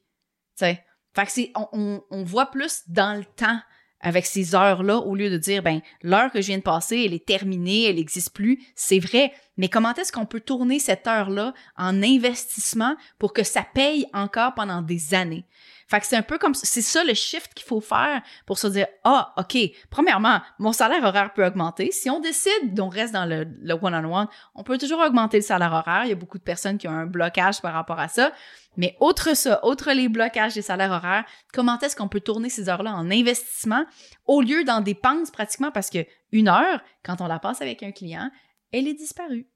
[1.15, 3.59] Fait que c'est, on, on, voit plus dans le temps
[4.01, 7.15] avec ces heures-là au lieu de dire, ben, l'heure que je viens de passer, elle
[7.15, 8.61] est terminée, elle n'existe plus.
[8.75, 9.33] C'est vrai.
[9.57, 14.55] Mais comment est-ce qu'on peut tourner cette heure-là en investissement pour que ça paye encore
[14.55, 15.45] pendant des années?
[15.93, 18.67] Fait que c'est un peu comme c'est ça le shift qu'il faut faire pour se
[18.67, 19.59] dire ah ok
[19.91, 21.91] premièrement mon salaire horaire peut augmenter.
[21.93, 25.75] Si on décide d'on reste dans le, le one-on-one on peut toujours augmenter le salaire
[25.75, 26.07] horaire.
[26.07, 28.33] Il y a beaucoup de personnes qui ont un blocage par rapport à ça.
[28.79, 32.71] Mais autre ça autre les blocages des salaires horaires comment est-ce qu'on peut tourner ces
[32.71, 33.85] heures-là en investissement
[34.25, 35.71] au lieu d'en dépenses pratiquement?
[35.73, 38.31] Parce que une heure quand on la passe avec un client
[38.73, 39.47] elle est disparue.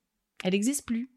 [0.44, 1.10] Elle n'existe plus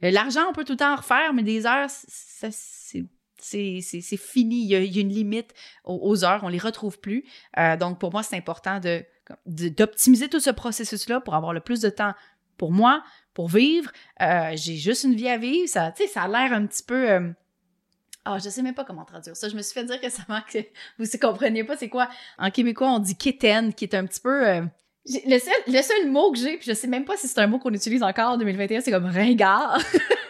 [0.00, 3.04] L'argent, on peut tout le temps en refaire, mais des heures, c'est
[3.44, 4.62] c'est fini.
[4.62, 5.54] Il y, a, une limite
[5.84, 6.40] aux, heures.
[6.42, 7.24] On les retrouve plus.
[7.58, 9.04] Euh, donc, pour moi, c'est important de
[9.46, 12.12] d'optimiser tout ce processus-là pour avoir le plus de temps
[12.58, 13.02] pour moi,
[13.32, 13.90] pour vivre.
[14.20, 15.66] Euh, j'ai juste une vie à vivre.
[15.66, 17.10] Ça, ça a l'air un petit peu...
[17.10, 17.30] Euh,
[18.26, 19.48] ah, je sais même pas comment traduire ça.
[19.48, 20.58] Je me suis fait dire que ça manque.
[20.98, 22.10] Vous ne compreniez pas c'est quoi?
[22.36, 24.60] En québécois, on dit kitten, qui est un petit peu.
[25.06, 27.46] le, seul, le seul mot que j'ai, puis je sais même pas si c'est un
[27.46, 29.78] mot qu'on utilise encore en 2021, c'est comme ringard.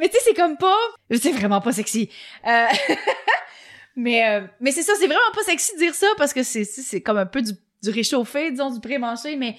[0.00, 0.76] Mais tu sais, c'est comme pas.
[1.10, 2.08] C'est vraiment pas sexy.
[2.46, 2.66] Euh...
[3.96, 7.02] mais euh, mais c'est ça, c'est vraiment pas sexy de dire ça parce que c'est,
[7.02, 9.56] comme un peu du, du réchauffé, disons, du pré-manché, mais,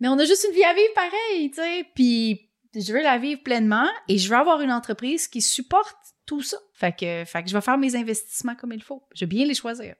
[0.00, 1.86] mais on a juste une vie à vivre pareil, tu sais.
[1.94, 6.42] Puis je veux la vivre pleinement et je veux avoir une entreprise qui supporte tout
[6.42, 6.56] ça.
[6.72, 9.04] Fait que, fait que je vais faire mes investissements comme il faut.
[9.14, 9.94] Je vais bien les choisir.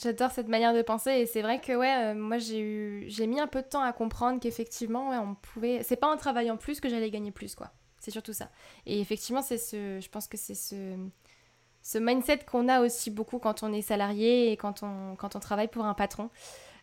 [0.00, 3.40] J'adore cette manière de penser et c'est vrai que ouais, euh, moi j'ai j'ai mis
[3.40, 6.80] un peu de temps à comprendre qu'effectivement ouais, on pouvait c'est pas en travaillant plus
[6.80, 7.72] que j'allais gagner plus quoi.
[8.02, 8.50] C'est surtout ça.
[8.84, 10.96] Et effectivement, c'est ce, je pense que c'est ce,
[11.82, 15.38] ce mindset qu'on a aussi beaucoup quand on est salarié et quand on, quand on
[15.38, 16.28] travaille pour un patron.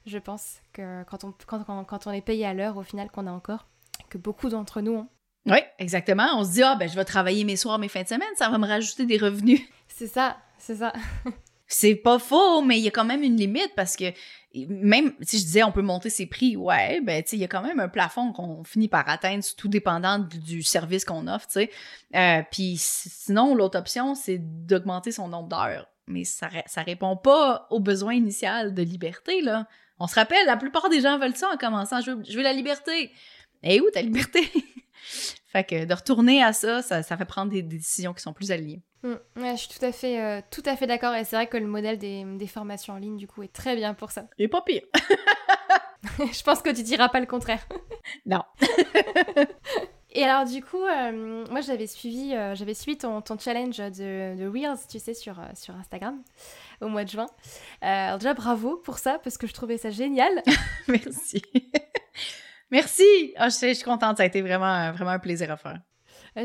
[0.06, 3.28] Je pense que quand on, quand, quand on est payé à l'heure, au final, qu'on
[3.28, 3.68] a encore,
[4.10, 5.08] que beaucoup d'entre nous ont.
[5.46, 6.28] Oui, exactement.
[6.38, 8.48] On se dit, ah, ben, je vais travailler mes soirs, mes fins de semaine, ça
[8.50, 9.60] va me rajouter des revenus.
[9.90, 10.94] C'est ça, c'est ça.
[11.70, 14.06] c'est pas faux, mais il y a quand même une limite parce que
[14.68, 17.46] même si je disais on peut monter ses prix, ouais, ben tu sais, il y
[17.46, 21.46] a quand même un plafond qu'on finit par atteindre, tout dépendant du, service qu'on offre,
[21.46, 21.70] tu sais.
[22.16, 25.88] Euh, Puis sinon, l'autre option, c'est d'augmenter son nombre d'heures.
[26.08, 29.68] Mais ça, ça répond pas au besoin initial de liberté, là.
[30.00, 32.02] On se rappelle, la plupart des gens veulent ça en commençant.
[32.02, 33.12] Je veux, je veux la liberté.
[33.62, 34.42] Et où ta liberté?
[35.48, 38.52] fait que de retourner à ça, ça, fait prendre des, décisions qui sont plus
[39.04, 39.16] Mm.
[39.36, 41.14] je suis tout à fait, euh, tout à fait d'accord.
[41.16, 43.76] Et c'est vrai que le modèle des, des, formations en ligne, du coup, est très
[43.76, 44.26] bien pour ça.
[44.38, 44.82] Et pas pire.
[46.20, 47.66] je pense que tu diras pas le contraire.
[48.26, 48.44] non.
[50.12, 54.36] Et alors du coup, euh, moi j'avais suivi, euh, j'avais suivi ton, ton challenge de,
[54.36, 56.24] de, Reels, tu sais, sur, sur Instagram
[56.82, 57.28] au mois de juin.
[57.82, 60.42] alors déjà bravo pour ça, parce que je trouvais ça génial.
[60.88, 61.44] Merci.
[62.72, 63.34] Merci!
[63.38, 65.80] Ah, je, suis contente, ça a été vraiment, vraiment un plaisir à faire.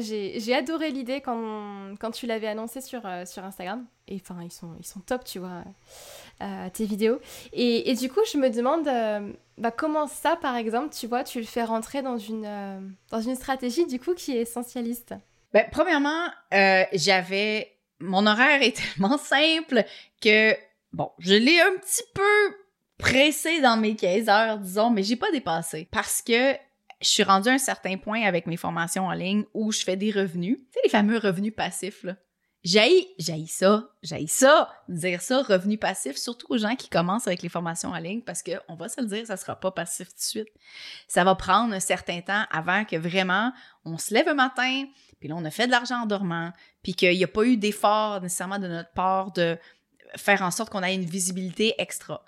[0.01, 3.85] J'ai adoré l'idée quand, quand tu l'avais annoncé sur, euh, sur Instagram.
[4.09, 5.63] Et enfin, ils sont, ils sont top, tu vois,
[6.43, 7.21] euh, tes vidéos.
[7.53, 11.39] Et, du coup, je me demande euh, bah, comment ça, par exemple, tu vois, tu
[11.39, 15.15] le fais rentrer dans une, dans une stratégie, du coup, qui est essentialiste?
[15.53, 16.29] Ben, premièrement,
[16.93, 17.71] j'avais...
[18.01, 19.85] Mon horaire est tellement simple
[20.21, 20.55] que,
[20.93, 22.57] bon, je l'ai un petit peu
[22.99, 25.89] pressé dans mes 15 heures, disons, mais j'ai pas dépassé.
[25.91, 26.55] Parce que
[27.05, 29.97] je suis rendue à un certain point avec mes formations en ligne où je fais
[29.97, 30.59] des revenus.
[30.59, 32.17] Tu sais, les fameux revenus passifs, là.
[32.65, 37.43] J'ai, j'ai ça, j'ai ça, dire ça, revenus passifs, surtout aux gens qui commencent avec
[37.43, 40.09] les formations en ligne, parce que on va se le dire, ça sera pas passif
[40.09, 40.49] tout de suite.
[41.07, 43.53] Ça va prendre un certain temps avant que vraiment
[43.85, 44.87] on se lève un matin,
[45.21, 47.59] puis là on a fait de l'argent en dormant, puis qu'il n'y a pas eu
[47.59, 49.59] d'effort nécessairement de notre part de
[50.17, 52.25] faire en sorte qu'on ait une visibilité extra.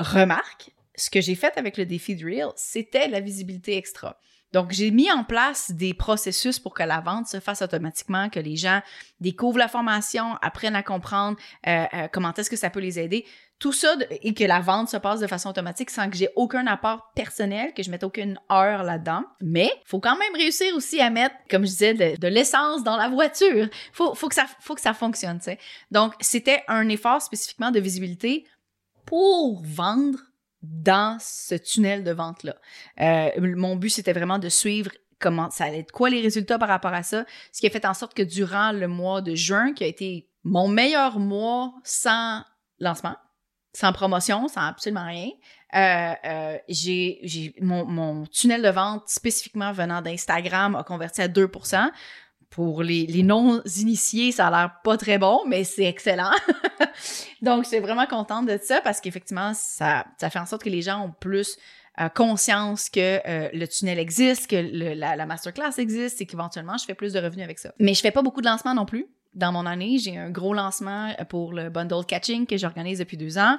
[0.00, 4.18] Remarque, ce que j'ai fait avec le défi de Real, c'était la visibilité extra.
[4.52, 8.40] Donc, j'ai mis en place des processus pour que la vente se fasse automatiquement, que
[8.40, 8.80] les gens
[9.20, 13.26] découvrent la formation, apprennent à comprendre euh, euh, comment est-ce que ça peut les aider.
[13.58, 16.66] Tout ça et que la vente se passe de façon automatique sans que j'ai aucun
[16.66, 19.24] apport personnel, que je mette aucune heure là-dedans.
[19.40, 23.08] Mais faut quand même réussir aussi à mettre, comme je disais, de, l'essence dans la
[23.08, 23.68] voiture.
[23.92, 25.40] Faut, faut que ça, faut que ça fonctionne.
[25.40, 25.58] sais.
[25.90, 28.46] Donc, c'était un effort spécifiquement de visibilité
[29.06, 30.18] pour vendre
[30.62, 32.56] dans ce tunnel de vente-là.
[33.00, 36.68] Euh, mon but, c'était vraiment de suivre comment ça allait être, quoi les résultats par
[36.68, 39.72] rapport à ça, ce qui a fait en sorte que durant le mois de juin,
[39.72, 42.42] qui a été mon meilleur mois sans
[42.78, 43.16] lancement,
[43.72, 45.30] sans promotion, sans absolument rien,
[45.74, 51.50] euh, euh, j'ai mon, mon, tunnel de vente spécifiquement venant d'Instagram a converti à 2
[52.50, 56.30] pour les, les non-initiés, ça a l'air pas très bon, mais c'est excellent.
[57.42, 60.70] Donc, je suis vraiment contente de ça parce qu'effectivement, ça, ça fait en sorte que
[60.70, 61.58] les gens ont plus
[62.00, 66.84] euh, conscience que euh, le tunnel existe, que la, la, masterclass existe et qu'éventuellement, je
[66.84, 67.72] fais plus de revenus avec ça.
[67.78, 69.06] Mais je fais pas beaucoup de lancements non plus.
[69.36, 73.38] Dans mon année, j'ai un gros lancement pour le bundle catching que j'organise depuis deux
[73.38, 73.58] ans.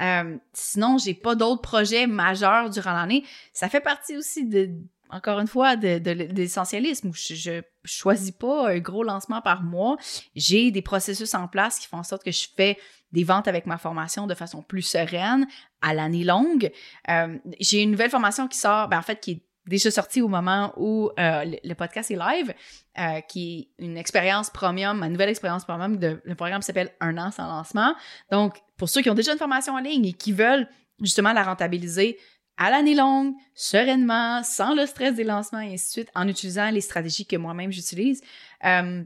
[0.00, 3.24] Euh, sinon, j'ai pas d'autres projets majeurs durant l'année.
[3.52, 4.70] Ça fait partie aussi de
[5.10, 9.62] encore une fois, de, de, l'essentialisme où je, je, choisis pas un gros lancement par
[9.62, 9.96] mois.
[10.34, 12.76] J'ai des processus en place qui font en sorte que je fais
[13.12, 15.46] des ventes avec ma formation de façon plus sereine
[15.80, 16.70] à l'année longue.
[17.08, 20.28] Euh, j'ai une nouvelle formation qui sort, ben en fait, qui est déjà sortie au
[20.28, 22.54] moment où euh, le, podcast est live,
[22.98, 25.98] euh, qui est une expérience premium, ma nouvelle expérience premium.
[26.00, 27.94] Le programme s'appelle Un an sans lancement.
[28.30, 30.68] Donc, pour ceux qui ont déjà une formation en ligne et qui veulent
[31.00, 32.18] justement la rentabiliser,
[32.56, 36.70] à l'année longue, sereinement, sans le stress des lancements et ainsi de suite, en utilisant
[36.70, 38.20] les stratégies que moi-même j'utilise.
[38.64, 39.04] Euh,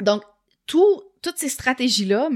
[0.00, 0.22] donc,
[0.66, 2.28] tout, toutes ces stratégies-là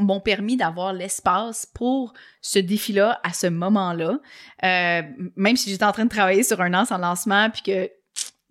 [0.00, 4.18] m'ont permis d'avoir l'espace pour ce défi-là à ce moment-là.
[4.64, 5.02] Euh,
[5.36, 7.90] même si j'étais en train de travailler sur un an sans lancement, puis que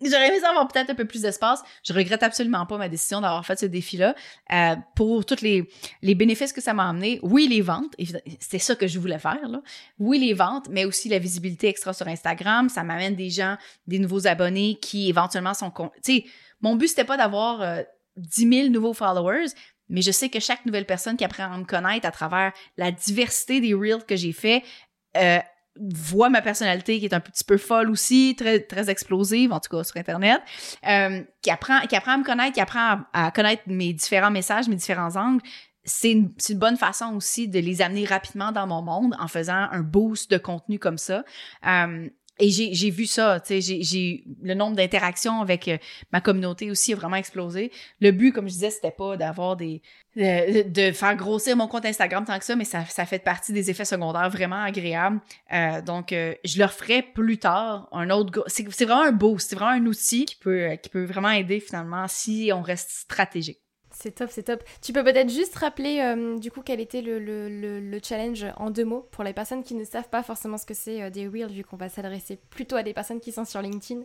[0.04, 1.62] J'aurais aimé avoir peut-être un peu plus d'espace.
[1.82, 4.14] Je regrette absolument pas ma décision d'avoir fait ce défi-là
[4.52, 5.68] euh, pour tous les,
[6.02, 7.20] bénéfices que ça m'a amené.
[7.22, 7.94] Oui, les ventes,
[8.40, 9.48] c'est ça que je voulais faire.
[9.48, 9.62] Là.
[9.98, 12.68] Oui, les ventes, mais aussi la visibilité extra sur Instagram.
[12.68, 15.70] Ça m'amène des gens, des nouveaux abonnés qui éventuellement sont...
[15.70, 16.24] Tu sais,
[16.60, 17.82] mon but, c'était pas d'avoir euh,
[18.16, 19.46] 10 000 nouveaux followers,
[19.88, 22.90] mais je sais que chaque nouvelle personne qui apprend à me connaître à travers la
[22.90, 24.62] diversité des reels que j'ai fait
[25.16, 25.38] euh,
[25.80, 29.76] voit ma personnalité qui est un petit peu folle aussi, très très explosive en tout
[29.76, 30.40] cas sur internet,
[30.86, 34.68] euh, qui apprend qui apprend à me connaître, qui apprend à, connaître mes différents messages,
[34.68, 35.42] mes différents angles.
[35.86, 39.68] C'est une, une, bonne façon aussi de les amener rapidement dans mon monde en faisant
[39.70, 41.24] un boost de contenu comme ça.
[41.66, 42.08] Euh,
[42.40, 45.78] et j'ai vu ça, tu sais, j'ai le nombre d'interactions avec euh,
[46.12, 47.70] ma communauté aussi a vraiment explosé.
[48.00, 49.82] Le but, comme je disais, c'était pas d'avoir des
[50.16, 53.70] de, faire grossir mon compte Instagram tant que ça, mais ça, ça fait partie des
[53.70, 55.20] effets secondaires vraiment agréables.
[55.52, 57.88] Euh, donc, euh, je le referai plus tard.
[57.92, 61.30] Un autre, c'est vraiment un boost, c'est vraiment un outil qui peut qui peut vraiment
[61.30, 63.63] aider finalement si on reste stratégique.
[63.94, 64.62] C'est top, c'est top.
[64.82, 68.70] Tu peux peut-être juste rappeler euh, du coup quel était le, le, le, challenge en
[68.70, 71.28] deux mots pour les personnes qui ne savent pas forcément ce que c'est euh, des
[71.28, 74.02] Reels, vu qu'on va s'adresser plutôt à des personnes qui sont sur LinkedIn?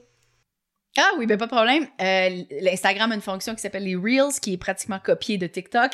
[0.97, 1.87] Ah oui, ben pas de problème.
[2.01, 5.91] Euh, L'Instagram a une fonction qui s'appelle les Reels, qui est pratiquement copiée de TikTok,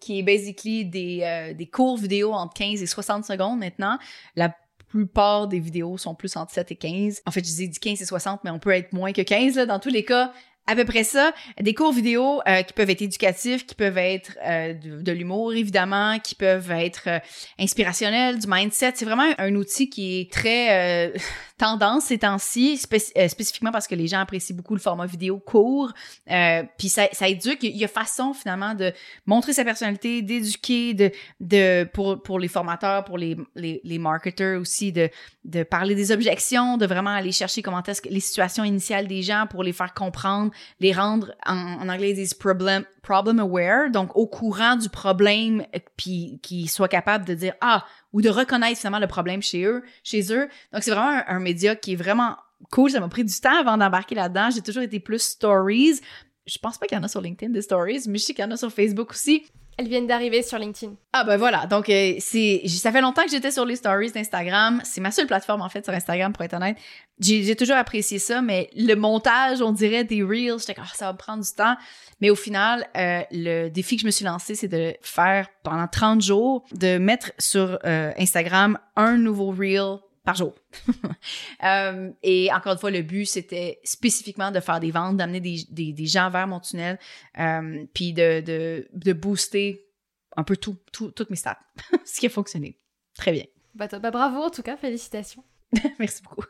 [0.00, 3.98] qui est basically des, des courts vidéos entre 15 et 60 secondes maintenant.
[4.34, 4.52] La
[4.88, 7.22] plupart des vidéos sont plus entre 7 et 15.
[7.26, 9.66] En fait, je disais 15 et 60, mais on peut être moins que 15 là,
[9.66, 10.32] dans tous les cas
[10.68, 11.32] à peu près ça.
[11.58, 16.18] Des cours vidéo euh, qui peuvent être éducatifs, qui peuvent être euh, de, l'humour évidemment,
[16.18, 17.18] qui peuvent être euh,
[17.58, 18.92] inspirationnels, du mindset.
[18.94, 21.12] C'est vraiment un, outil qui est très
[21.58, 25.92] tendance ces temps-ci, spécifiquement parce que les gens apprécient beaucoup le format vidéo court.
[26.26, 27.62] Puis ça, ça éduque.
[27.62, 28.92] Il y a façon finalement de
[29.24, 34.60] montrer sa personnalité, d'éduquer, de, de pour pour les formateurs, pour les les, les marketeurs
[34.60, 35.08] aussi, de
[35.44, 39.22] de parler des objections, de vraiment aller chercher comment est-ce que les situations initiales des
[39.22, 44.16] gens pour les faire comprendre les rendre, en, anglais ils disent problem, problem aware, donc
[44.16, 45.64] au courant du problème,
[45.96, 49.82] puis qu'ils soient capables de dire ah ou de reconnaître finalement le problème chez eux,
[50.02, 50.48] chez eux.
[50.72, 52.36] Donc c'est vraiment un, média qui est vraiment
[52.70, 52.90] cool.
[52.90, 54.50] Ça m'a pris du temps avant d'embarquer là-dedans.
[54.50, 56.00] J'ai toujours été plus stories.
[56.48, 58.44] Je pense pas qu'il y en a sur LinkedIn des stories, mais je sais qu'il
[58.44, 59.44] y en a sur Facebook aussi.
[59.76, 60.94] Elles viennent d'arriver sur LinkedIn.
[61.12, 64.80] Ah ben voilà, donc euh, c'est ça fait longtemps que j'étais sur les stories d'Instagram.
[64.82, 66.76] C'est ma seule plateforme en fait sur Instagram pour être honnête.
[67.20, 71.06] J'ai toujours apprécié ça, mais le montage, on dirait des reels, j'étais comme ah, ça
[71.06, 71.76] va prendre du temps.
[72.20, 75.86] Mais au final, euh, le défi que je me suis lancé, c'est de faire pendant
[75.86, 80.54] 30 jours, de mettre sur euh, Instagram un nouveau reel par jour.
[82.22, 85.94] et encore une fois, le but, c'était spécifiquement de faire des ventes, d'amener des, des,
[85.94, 86.98] des, gens vers mon tunnel,
[87.38, 89.88] euh, puis de, de, de, booster
[90.36, 91.58] un peu tout, tout, toutes mes stats.
[92.04, 92.78] Ce qui a fonctionné.
[93.16, 93.44] Très bien.
[93.74, 95.42] Bah, bah bravo en tout cas, félicitations.
[95.98, 96.44] Merci beaucoup.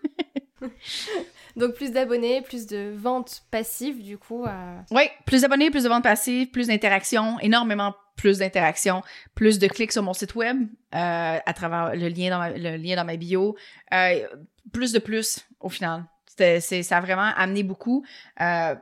[1.55, 4.45] Donc plus d'abonnés, plus de ventes passives du coup.
[4.45, 4.81] Euh...
[4.91, 9.02] Oui, plus d'abonnés, plus de ventes passives, plus d'interactions, énormément plus d'interactions,
[9.35, 10.59] plus de clics sur mon site web
[10.94, 13.57] euh, à travers le lien dans ma, le lien dans ma bio,
[13.94, 14.26] euh,
[14.70, 16.04] plus de plus au final.
[16.37, 18.04] C'est, ça a vraiment amené beaucoup.
[18.40, 18.74] Euh,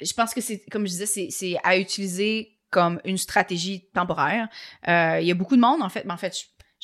[0.00, 4.48] je pense que c'est, comme je disais, c'est, à utiliser comme une stratégie temporaire.
[4.86, 6.34] Il y a beaucoup de monde en fait, mais en fait,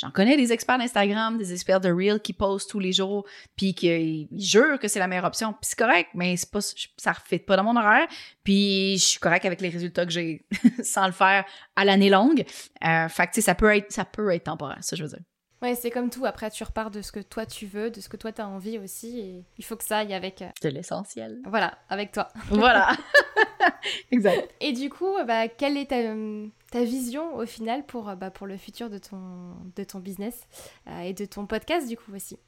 [0.01, 3.75] J'en connais des experts d'Instagram, des experts de Reel qui postent tous les jours, puis
[3.75, 5.53] qui jurent que c'est la meilleure option.
[5.53, 6.61] Puis c'est correct, mais c'est pas,
[6.97, 8.07] ça refait pas dans mon horaire.
[8.43, 10.47] Puis je suis correct avec les résultats que j'ai
[10.83, 11.45] sans le faire
[11.77, 12.45] à l'année longue.
[12.83, 15.21] Euh, fait que ça peut être, ça peut être temporaire, ça je veux dire.
[15.63, 16.25] Ouais, c'est comme tout.
[16.25, 18.49] Après, tu repars de ce que toi tu veux, de ce que toi tu as
[18.49, 19.21] envie aussi.
[19.21, 20.41] Et il faut que ça aille avec.
[20.41, 21.41] Euh, de l'essentiel.
[21.47, 22.29] Voilà, avec toi.
[22.51, 22.97] Voilà.
[24.11, 24.55] exact.
[24.61, 28.89] Et du coup, bah, quelle est ta, vision au final pour, bah, pour le futur
[28.89, 30.47] de ton, de ton business
[30.89, 32.39] euh, et de ton podcast du coup aussi?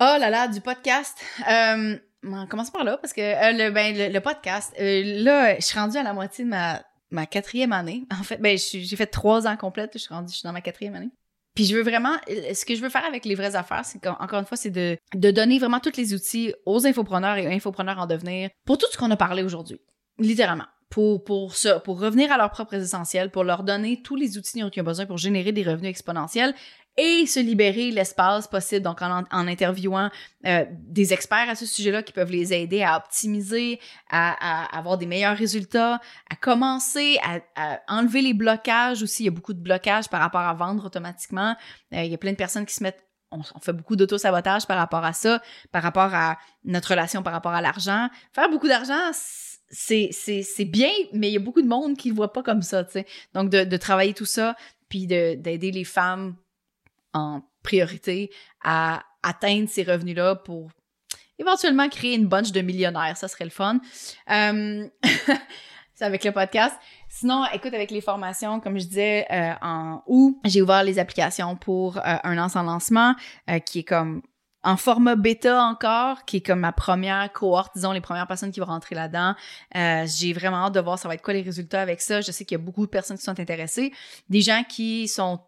[0.00, 1.18] Oh là là, du podcast.
[1.50, 5.98] Euh, on commence par là parce que le, ben, le, podcast, là, je suis rendue
[5.98, 8.04] à la moitié de ma, ma quatrième année.
[8.10, 9.92] En fait, ben, j'ai fait trois ans complètes.
[9.92, 11.10] Je suis rendue, je suis dans ma quatrième année.
[11.56, 14.38] Puis je veux vraiment, ce que je veux faire avec les vraies affaires, c'est encore
[14.38, 17.98] une fois, c'est de, de donner vraiment tous les outils aux infopreneurs et aux infopreneurs
[17.98, 19.80] en devenir pour tout ce qu'on a parlé aujourd'hui.
[20.18, 20.66] Littéralement.
[20.90, 24.60] Pour, pour ça, pour revenir à leurs propres essentiels, pour leur donner tous les outils
[24.60, 26.54] dont ils ont besoin pour générer des revenus exponentiels
[26.96, 30.10] et se libérer l'espace possible, donc en, en interviewant
[30.46, 33.80] euh, des experts à ce sujet-là qui peuvent les aider à optimiser,
[34.10, 39.24] à, à, avoir des meilleurs résultats, à commencer à, à, enlever les blocages aussi.
[39.24, 41.54] Il y a beaucoup de blocages par rapport à vendre automatiquement.
[41.92, 44.66] Euh, il y a plein de personnes qui se mettent on, on fait beaucoup d'auto-sabotage
[44.66, 48.08] par rapport à ça, par rapport à notre relation par rapport à l'argent.
[48.32, 49.10] Faire beaucoup d'argent,
[49.68, 52.62] c'est, bien, mais il y a beaucoup de monde qui ne le voit pas comme
[52.62, 53.06] ça, tu sais.
[53.34, 54.54] Donc, de, de travailler tout ça,
[54.88, 56.36] puis d'aider les femmes
[57.62, 58.30] priorité
[58.62, 60.70] à atteindre ces revenus-là pour
[61.38, 63.16] éventuellement créer une bunch de millionnaires.
[63.16, 63.78] Ça serait le fun.
[64.30, 64.86] Euh,
[65.94, 66.74] c'est avec le podcast.
[67.08, 71.56] Sinon, écoute, avec les formations, comme je disais, euh, en août, j'ai ouvert les applications
[71.56, 73.14] pour euh, un an sans lancement,
[73.64, 74.22] qui est comme
[74.62, 78.58] en format bêta encore, qui est comme ma première cohorte, disons, les premières personnes qui
[78.58, 79.34] vont rentrer là-dedans.
[80.06, 82.20] j'ai vraiment hâte de voir ça va être quoi les résultats avec ça.
[82.20, 83.92] Je sais qu'il y a beaucoup de personnes qui sont intéressées.
[84.28, 85.40] Des gens qui sont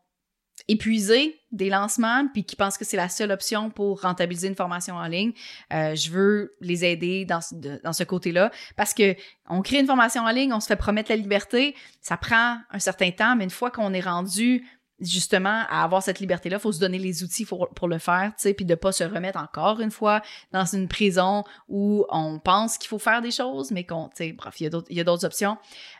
[0.66, 4.96] épuisés des lancements puis qui pensent que c'est la seule option pour rentabiliser une formation
[4.96, 5.32] en ligne,
[5.72, 7.40] euh, je veux les aider dans,
[7.82, 8.50] dans ce côté-là.
[8.76, 9.14] Parce que
[9.48, 12.78] on crée une formation en ligne, on se fait promettre la liberté, ça prend un
[12.78, 14.66] certain temps, mais une fois qu'on est rendu
[15.00, 18.32] justement à avoir cette liberté là faut se donner les outils pour, pour le faire
[18.36, 22.38] tu sais puis de pas se remettre encore une fois dans une prison où on
[22.38, 24.86] pense qu'il faut faire des choses mais qu'on tu sais bref il y a d'autres
[24.90, 25.56] il y a d'autres options.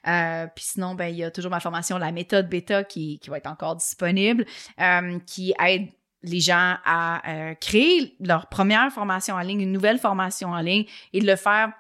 [0.07, 3.31] Euh, puis sinon ben il y a toujours ma formation la méthode bêta qui, qui
[3.31, 4.47] va être encore disponible
[4.81, 5.89] euh, qui aide
[6.23, 10.87] les gens à euh, créer leur première formation en ligne une nouvelle formation en ligne
[11.13, 11.73] et de le faire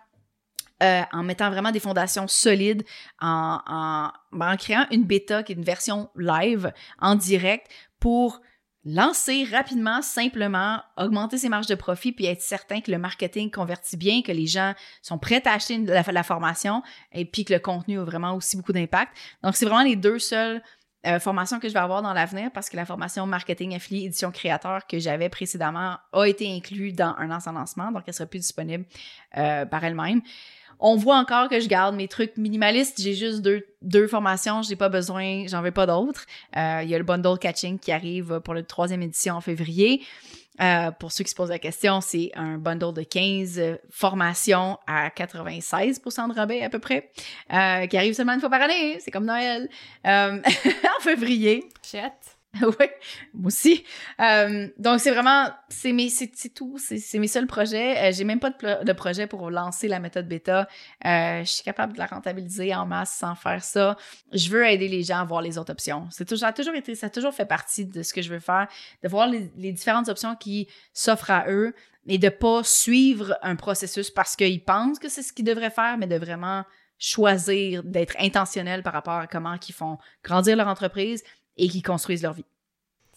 [0.82, 2.84] euh, en mettant vraiment des fondations solides,
[3.20, 7.68] en, en, ben, en créant une bêta qui est une version live en direct
[8.00, 8.40] pour
[8.84, 13.96] lancer rapidement, simplement, augmenter ses marges de profit, puis être certain que le marketing convertit
[13.96, 17.58] bien, que les gens sont prêts à acheter la, la formation, et puis que le
[17.58, 19.12] contenu a vraiment aussi beaucoup d'impact.
[19.42, 20.62] Donc, c'est vraiment les deux seuls
[21.06, 24.32] euh, formation que je vais avoir dans l'avenir parce que la formation marketing affilié édition
[24.32, 28.40] créateur que j'avais précédemment a été inclue dans un an lancement, donc elle sera plus
[28.40, 28.84] disponible
[29.36, 30.22] euh, par elle-même.
[30.80, 33.00] On voit encore que je garde mes trucs minimalistes.
[33.00, 34.62] J'ai juste deux, deux formations.
[34.62, 36.26] J'ai pas besoin, j'en veux pas d'autres.
[36.56, 40.02] Euh, il y a le bundle catching qui arrive pour la troisième édition en février.
[40.60, 45.08] Euh, pour ceux qui se posent la question, c'est un bundle de 15 formations à
[45.10, 47.10] 96% de rabais à peu près,
[47.52, 48.98] euh, qui arrive seulement une fois par année.
[49.00, 49.68] C'est comme Noël.
[50.06, 50.40] Euh,
[50.98, 51.68] en février.
[51.88, 52.37] J'ai.
[52.62, 52.86] oui,
[53.34, 53.84] moi aussi.
[54.20, 58.08] Euh, donc, c'est vraiment, c'est mes, c'est, tout, c'est, mes seuls projets.
[58.08, 60.66] Euh, j'ai même pas de, projet pour lancer la méthode bêta.
[61.04, 63.96] Euh, je suis capable de la rentabiliser en masse sans faire ça.
[64.32, 66.08] Je veux aider les gens à voir les autres options.
[66.10, 68.66] Ça a toujours été, ça toujours fait partie de ce que je veux faire,
[69.02, 71.74] de voir les, les différentes options qui s'offrent à eux
[72.06, 75.98] et de pas suivre un processus parce qu'ils pensent que c'est ce qu'ils devraient faire,
[75.98, 76.64] mais de vraiment
[76.98, 81.22] choisir d'être intentionnel par rapport à comment ils font grandir leur entreprise,
[81.58, 82.46] et qui construisent leur vie.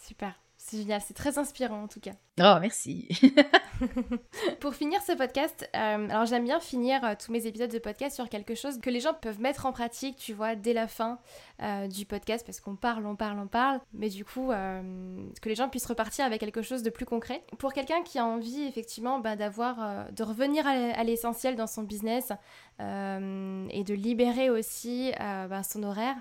[0.06, 0.42] Super.
[0.64, 2.12] C'est génial, c'est très inspirant en tout cas.
[2.40, 3.10] Oh, merci.
[4.60, 8.16] Pour finir ce podcast, euh, alors j'aime bien finir euh, tous mes épisodes de podcast
[8.16, 11.18] sur quelque chose que les gens peuvent mettre en pratique, tu vois, dès la fin
[11.64, 15.56] euh, du podcast, parce qu'on parle, on parle, on parle, mais du coup, que les
[15.56, 17.44] gens puissent repartir avec quelque chose de plus concret.
[17.58, 22.32] Pour quelqu'un qui a envie effectivement bah, d'avoir, de revenir à l'essentiel dans son business
[22.80, 26.16] et de libérer aussi bah, son horaire,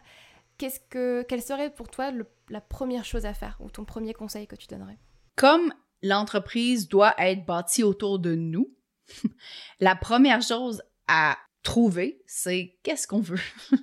[0.60, 2.12] qu'est-ce que, quelle serait pour toi
[2.50, 4.98] la première chose à faire ou ton premier conseil que tu donnerais?
[5.34, 8.70] Comme l'entreprise doit être bâtie autour de nous,
[9.80, 13.40] la première chose à trouver, c'est qu'est-ce qu'on veut?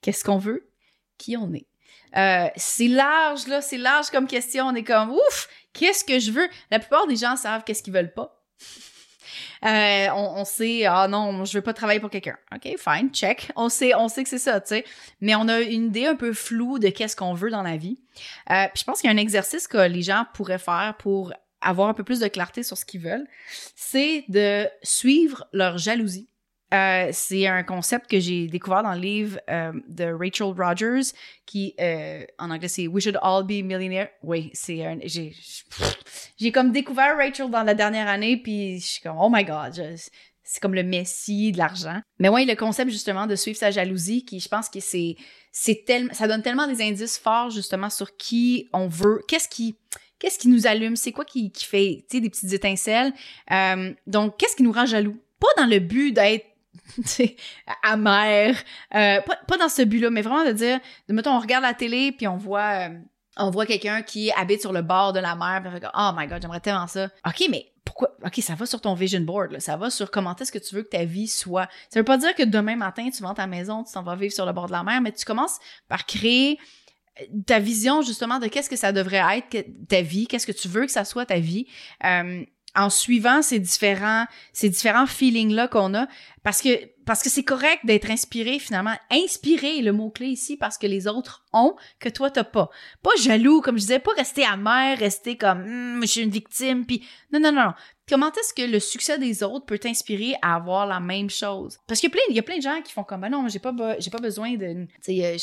[0.00, 0.70] qu'est-ce qu'on veut?
[1.18, 1.66] Qui on est?
[2.16, 4.66] Euh, c'est large, là, c'est large comme question.
[4.66, 6.48] On est comme, ouf, qu'est-ce que je veux?
[6.70, 8.40] La plupart des gens savent qu'est-ce qu'ils veulent pas.
[9.64, 12.36] Euh, on, sait, ah non, je veux pas travailler pour quelqu'un.
[12.54, 13.50] OK, fine, check.
[13.56, 14.84] On sait, on sait que c'est ça, tu sais.
[15.20, 17.98] Mais on a une idée un peu floue de qu'est-ce qu'on veut dans la vie.
[18.50, 21.32] Euh, puis je pense qu'il y a un exercice que les gens pourraient faire pour
[21.62, 23.26] avoir un peu plus de clarté sur ce qu'ils veulent,
[23.74, 26.28] c'est de suivre leur jalousie.
[26.74, 31.12] Euh, c'est un concept que j'ai découvert dans le livre euh, de Rachel Rogers,
[31.46, 34.08] qui euh, en anglais c'est We Should All Be Millionaires.
[34.22, 34.98] Oui, c'est un.
[35.04, 39.80] J'ai, comme découvert Rachel dans la dernière année, puis je suis comme Oh my God,
[40.42, 42.00] c'est comme le messie de l'argent.
[42.18, 46.12] Mais oui, le concept justement de suivre sa jalousie, qui je pense que c'est tellement
[46.12, 49.76] ça donne tellement des indices forts justement sur qui on veut, qu'est-ce qui
[50.18, 53.12] qu'est-ce qui nous allume, c'est quoi qui, qui fait des petites étincelles.
[54.08, 55.16] donc qu'est-ce qui nous rend jaloux?
[55.38, 56.53] Pas dans le but d'être
[57.82, 58.56] amer.
[58.94, 61.74] Euh, pas, pas, dans ce but-là, mais vraiment de dire, de, mettons, on regarde la
[61.74, 62.98] télé, puis on voit, euh,
[63.36, 66.10] on voit quelqu'un qui habite sur le bord de la mer, puis on fait oh
[66.16, 67.08] my god, j'aimerais tellement ça.
[67.26, 68.16] OK, mais pourquoi?
[68.24, 69.60] OK, ça va sur ton vision board, là.
[69.60, 71.68] ça va sur comment est-ce que tu veux que ta vie soit.
[71.90, 74.32] Ça veut pas dire que demain matin, tu vends ta maison, tu t'en vas vivre
[74.32, 75.58] sur le bord de la mer, mais tu commences
[75.88, 76.58] par créer
[77.20, 80.68] euh, ta vision justement de qu'est-ce que ça devrait être ta vie, qu'est-ce que tu
[80.68, 81.66] veux que ça soit ta vie.
[82.04, 82.44] Euh,
[82.74, 86.06] en suivant ces différents, ces différents feelings-là qu'on a,
[86.42, 86.68] parce que
[87.04, 88.94] parce que c'est correct d'être inspiré finalement.
[89.10, 92.70] Inspiré le mot-clé ici parce que les autres ont, que toi t'as pas.
[93.02, 96.86] Pas jaloux, comme je disais, pas rester amer, rester comme hum, je suis une victime,
[96.86, 97.72] puis non, non, non.
[98.08, 101.78] Comment est-ce que le succès des autres peut t'inspirer à avoir la même chose?
[101.86, 103.30] Parce qu'il y a plein, il y a plein de gens qui font comme, ben
[103.30, 105.36] non, j'ai pas, j'ai pas besoin de, tu sais,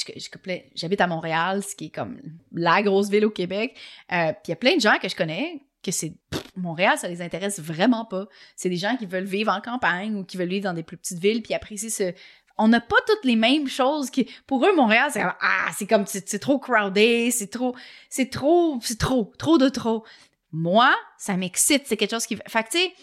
[0.76, 2.20] j'habite à Montréal, ce qui est comme
[2.54, 3.76] la grosse ville au Québec.
[4.12, 6.14] Euh, puis il y a plein de gens que je connais que c'est
[6.56, 8.28] Montréal, ça les intéresse vraiment pas.
[8.56, 10.98] C'est des gens qui veulent vivre en campagne ou qui veulent vivre dans des plus
[10.98, 12.14] petites villes puis apprécier ce
[12.58, 14.12] on n'a pas toutes les mêmes choses
[14.46, 17.76] pour eux Montréal c'est ah c'est comme c'est trop crowded, c'est trop
[18.10, 20.04] c'est trop c'est trop trop de trop.
[20.52, 22.94] Moi, ça m'excite, c'est quelque chose qui fait que tu sais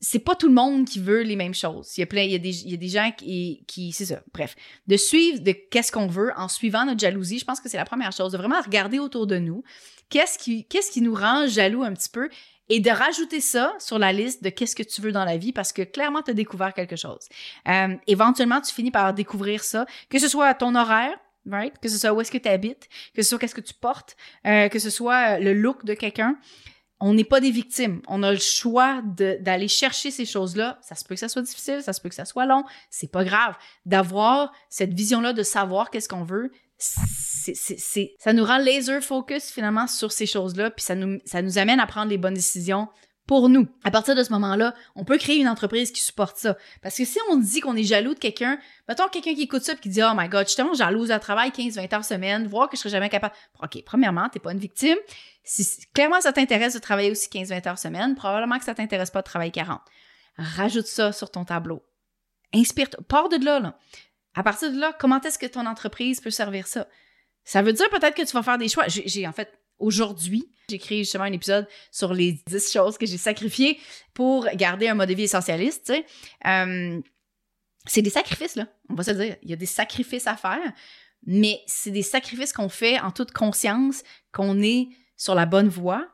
[0.00, 1.96] c'est pas tout le monde qui veut les mêmes choses.
[1.96, 3.92] Il y a plein, il y a des, il y a des gens qui, qui
[3.92, 4.22] c'est ça.
[4.32, 4.54] Bref,
[4.86, 7.84] de suivre de qu'est-ce qu'on veut en suivant notre jalousie, je pense que c'est la
[7.84, 8.32] première chose.
[8.32, 9.64] De vraiment regarder autour de nous,
[10.08, 12.28] qu'est-ce qui, qu'est-ce qui nous rend jaloux un petit peu?
[12.68, 15.52] Et de rajouter ça sur la liste de qu'est-ce que tu veux dans la vie
[15.52, 17.28] parce que clairement tu as découvert quelque chose.
[17.68, 21.18] Euh, éventuellement, tu finis par découvrir ça, que ce soit ton horaire,
[21.50, 21.78] right?
[21.80, 24.16] Que ce soit où est-ce que tu habites, que ce soit qu'est-ce que tu portes,
[24.46, 26.36] euh, que ce soit le look de quelqu'un.
[27.00, 28.02] On n'est pas des victimes.
[28.08, 30.80] On a le choix d'aller chercher ces choses-là.
[30.82, 32.64] Ça se peut que ça soit difficile, ça se peut que ça soit long.
[32.90, 33.54] C'est pas grave.
[33.86, 36.50] D'avoir cette vision-là de savoir qu'est-ce qu'on veut,
[37.54, 42.10] ça nous rend laser focus finalement sur ces choses-là, puis ça nous, amène à prendre
[42.10, 42.88] les bonnes décisions
[43.26, 43.68] pour nous.
[43.84, 46.56] À partir de ce moment-là, on peut créer une entreprise qui supporte ça.
[46.80, 49.74] Parce que si on dit qu'on est jaloux de quelqu'un, mettons quelqu'un qui écoute ça
[49.74, 52.46] et qui dit «Oh my God, je suis tellement jalouse à travail 15-20 heures semaine,
[52.46, 54.96] voir que je serais jamais capable...» OK, premièrement, t'es pas une victime.
[55.44, 59.20] Si clairement ça t'intéresse de travailler aussi 15-20 heures semaine, probablement que ça t'intéresse pas
[59.20, 59.80] de travailler 40.
[60.38, 61.82] Rajoute ça sur ton tableau.
[62.54, 63.78] Inspire, pars de là, là.
[64.34, 66.86] À partir de là, comment est-ce que ton entreprise peut servir ça?
[67.48, 68.84] Ça veut dire peut-être que tu vas faire des choix.
[68.88, 73.16] J'ai en fait aujourd'hui, j'ai créé justement un épisode sur les 10 choses que j'ai
[73.16, 73.80] sacrifiées
[74.12, 75.86] pour garder un mode de vie essentialiste.
[75.86, 76.06] Tu sais.
[76.46, 77.00] Euh,
[77.86, 78.66] c'est des sacrifices, là.
[78.90, 79.36] On va se dire.
[79.40, 80.60] Il y a des sacrifices à faire,
[81.26, 86.06] mais c'est des sacrifices qu'on fait en toute conscience, qu'on est sur la bonne voie,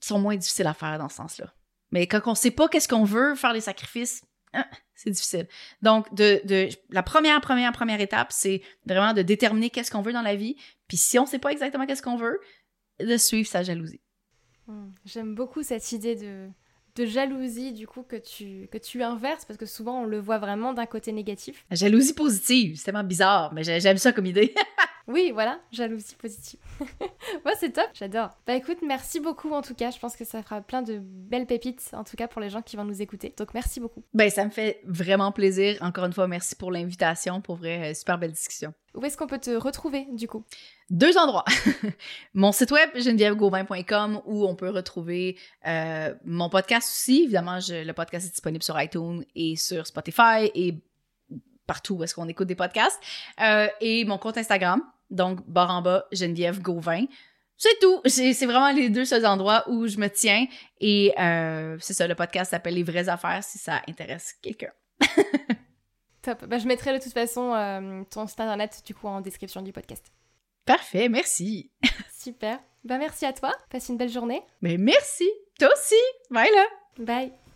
[0.00, 1.52] qui sont moins difficiles à faire dans ce sens-là.
[1.90, 4.22] Mais quand on ne sait pas qu'est-ce qu'on veut, faire les sacrifices,
[4.54, 4.66] hein,
[4.98, 5.46] c'est difficile.
[5.80, 10.12] Donc, de, de, la première, première, première étape, c'est vraiment de déterminer qu'est-ce qu'on veut
[10.12, 10.56] dans la vie.
[10.88, 12.40] Puis si on ne sait pas exactement qu'est-ce qu'on veut,
[12.98, 14.00] de suivre sa jalousie.
[14.66, 14.90] Hmm.
[15.04, 16.48] J'aime beaucoup cette idée de,
[16.96, 20.38] de jalousie du coup que tu, que tu inverses parce que souvent on le voit
[20.38, 21.64] vraiment d'un côté négatif.
[21.70, 24.52] La jalousie positive, c'est tellement bizarre, mais j'aime ça comme idée.
[25.08, 26.60] oui, voilà, jalousie positive.
[27.44, 28.28] Moi, c'est top, j'adore.
[28.46, 29.90] Bah écoute, merci beaucoup en tout cas.
[29.90, 32.60] Je pense que ça fera plein de belles pépites en tout cas pour les gens
[32.60, 33.32] qui vont nous écouter.
[33.38, 34.04] Donc merci beaucoup.
[34.12, 35.78] Ben ça me fait vraiment plaisir.
[35.80, 37.40] Encore une fois, merci pour l'invitation.
[37.40, 38.74] Pour vrai, euh, super belle discussion.
[38.94, 40.44] Où est-ce qu'on peut te retrouver du coup?
[40.90, 41.46] Deux endroits.
[42.34, 47.22] mon site web, genevièvegauvin.com, où on peut retrouver euh, mon podcast aussi.
[47.22, 50.82] Évidemment, le podcast est disponible sur iTunes et sur Spotify et
[51.68, 53.00] partout où est-ce qu'on écoute des podcasts.
[53.40, 57.04] Euh, et mon compte Instagram, donc barre en bas, Geneviève Gauvin.
[57.56, 58.00] C'est tout.
[58.06, 60.46] C'est vraiment les deux seuls endroits où je me tiens.
[60.80, 64.70] Et euh, c'est ça, le podcast s'appelle Les vraies affaires si ça intéresse quelqu'un.
[66.22, 66.44] Top.
[66.46, 70.12] Ben, je mettrai de toute façon ton site internet du coup en description du podcast.
[70.64, 71.70] Parfait, merci.
[72.16, 72.60] Super.
[72.84, 73.52] Bah merci à toi.
[73.70, 74.42] Passe une belle journée.
[74.60, 75.28] Mais merci.
[75.58, 76.00] Toi aussi.
[76.30, 76.66] Bye là.
[76.98, 77.47] Bye.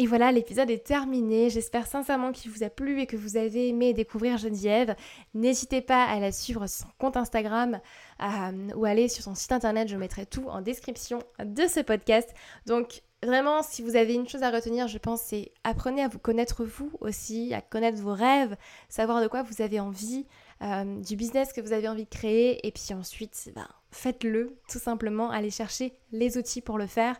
[0.00, 1.50] Et voilà, l'épisode est terminé.
[1.50, 4.94] J'espère sincèrement qu'il vous a plu et que vous avez aimé découvrir Geneviève.
[5.34, 7.80] N'hésitez pas à la suivre sur son compte Instagram
[8.22, 9.88] euh, ou aller sur son site internet.
[9.88, 12.32] Je mettrai tout en description de ce podcast.
[12.66, 16.20] Donc vraiment, si vous avez une chose à retenir, je pense, c'est apprenez à vous
[16.20, 18.56] connaître vous aussi, à connaître vos rêves,
[18.88, 20.26] savoir de quoi vous avez envie.
[20.60, 24.80] Euh, du business que vous avez envie de créer et puis ensuite ben, faites-le tout
[24.80, 27.14] simplement, allez chercher les outils pour le faire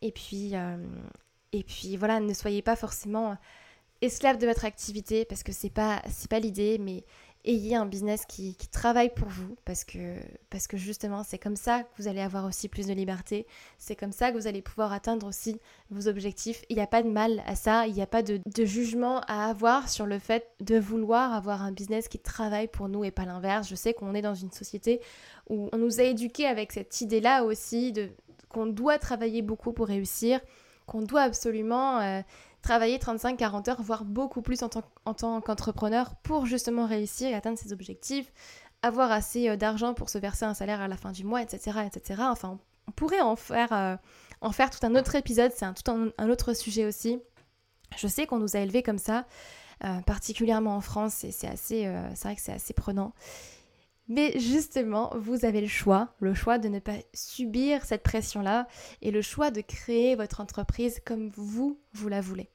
[0.00, 0.76] et puis, euh,
[1.54, 3.36] et puis voilà, ne soyez pas forcément
[4.02, 7.04] esclave de votre activité parce que c'est pas, c'est pas l'idée mais
[7.44, 10.16] ayez un business qui, travaille pour vous parce que,
[10.50, 13.46] parce que justement c'est comme ça que vous allez avoir aussi plus de liberté,
[13.78, 16.64] c'est comme ça que vous allez pouvoir atteindre aussi vos objectifs.
[16.70, 19.48] Il n'y a pas de mal à ça, il n'y a pas de, jugement à
[19.48, 23.26] avoir sur le fait de vouloir avoir un business qui travaille pour nous et pas
[23.26, 23.68] l'inverse.
[23.68, 25.00] Je sais qu'on est dans une société
[25.48, 28.10] où on nous a éduqués avec cette idée-là aussi de
[28.48, 30.40] qu'on doit travailler beaucoup pour réussir,
[30.86, 32.00] qu'on doit absolument...
[32.00, 32.22] Euh,
[32.64, 37.74] travailler 35-40 heures, voire beaucoup plus en tant, qu'entrepreneur pour justement réussir et atteindre ses
[37.74, 38.32] objectifs,
[38.82, 41.80] avoir assez euh, d'argent pour se verser un salaire à la fin du mois, etc.
[41.86, 42.22] etc.
[42.24, 42.58] Enfin,
[42.88, 43.96] on pourrait en faire, euh,
[44.40, 47.20] en faire tout un autre épisode, c'est un, tout un, autre sujet aussi.
[47.98, 49.26] Je sais qu'on nous a élevés comme ça,
[50.06, 53.12] particulièrement en France, et c'est assez, c'est vrai que c'est assez prenant.
[54.08, 58.68] Mais justement, vous avez le choix, le choix de ne pas subir cette pression-là
[59.00, 62.50] et le choix de créer votre entreprise comme vous, vous la voulez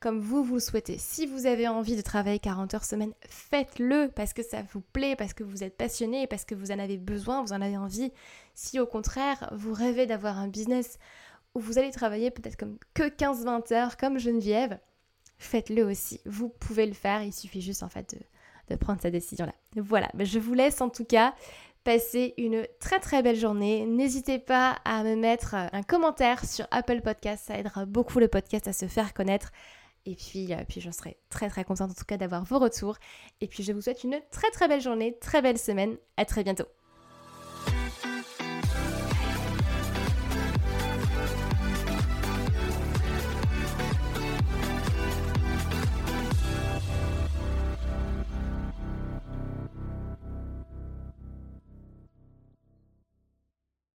[0.00, 0.98] comme vous vous le souhaitez.
[0.98, 5.16] Si vous avez envie de travailler 40 heures semaine, faites-le parce que ça vous plaît,
[5.16, 8.12] parce que vous êtes passionné, parce que vous en avez besoin, vous en avez envie.
[8.54, 10.98] Si au contraire, vous rêvez d'avoir un business
[11.54, 14.78] où vous allez travailler peut-être comme que 15-20 heures comme Geneviève,
[15.38, 16.20] faites-le aussi.
[16.26, 18.20] Vous pouvez le faire, il suffit juste en fait de,
[18.76, 19.54] prendre cette décision-là.
[19.76, 21.34] Voilà, je vous laisse en tout cas
[21.84, 23.86] passer une très très belle journée.
[23.86, 28.68] N'hésitez pas à me mettre un commentaire sur Apple Podcast, ça aidera beaucoup le podcast
[28.68, 29.50] à se faire connaître.
[30.06, 32.96] Et puis, euh, puis j'en serai très très contente en tout cas d'avoir vos retours.
[33.40, 35.96] Et puis je vous souhaite une très très belle journée, très belle semaine.
[36.16, 36.66] À très bientôt.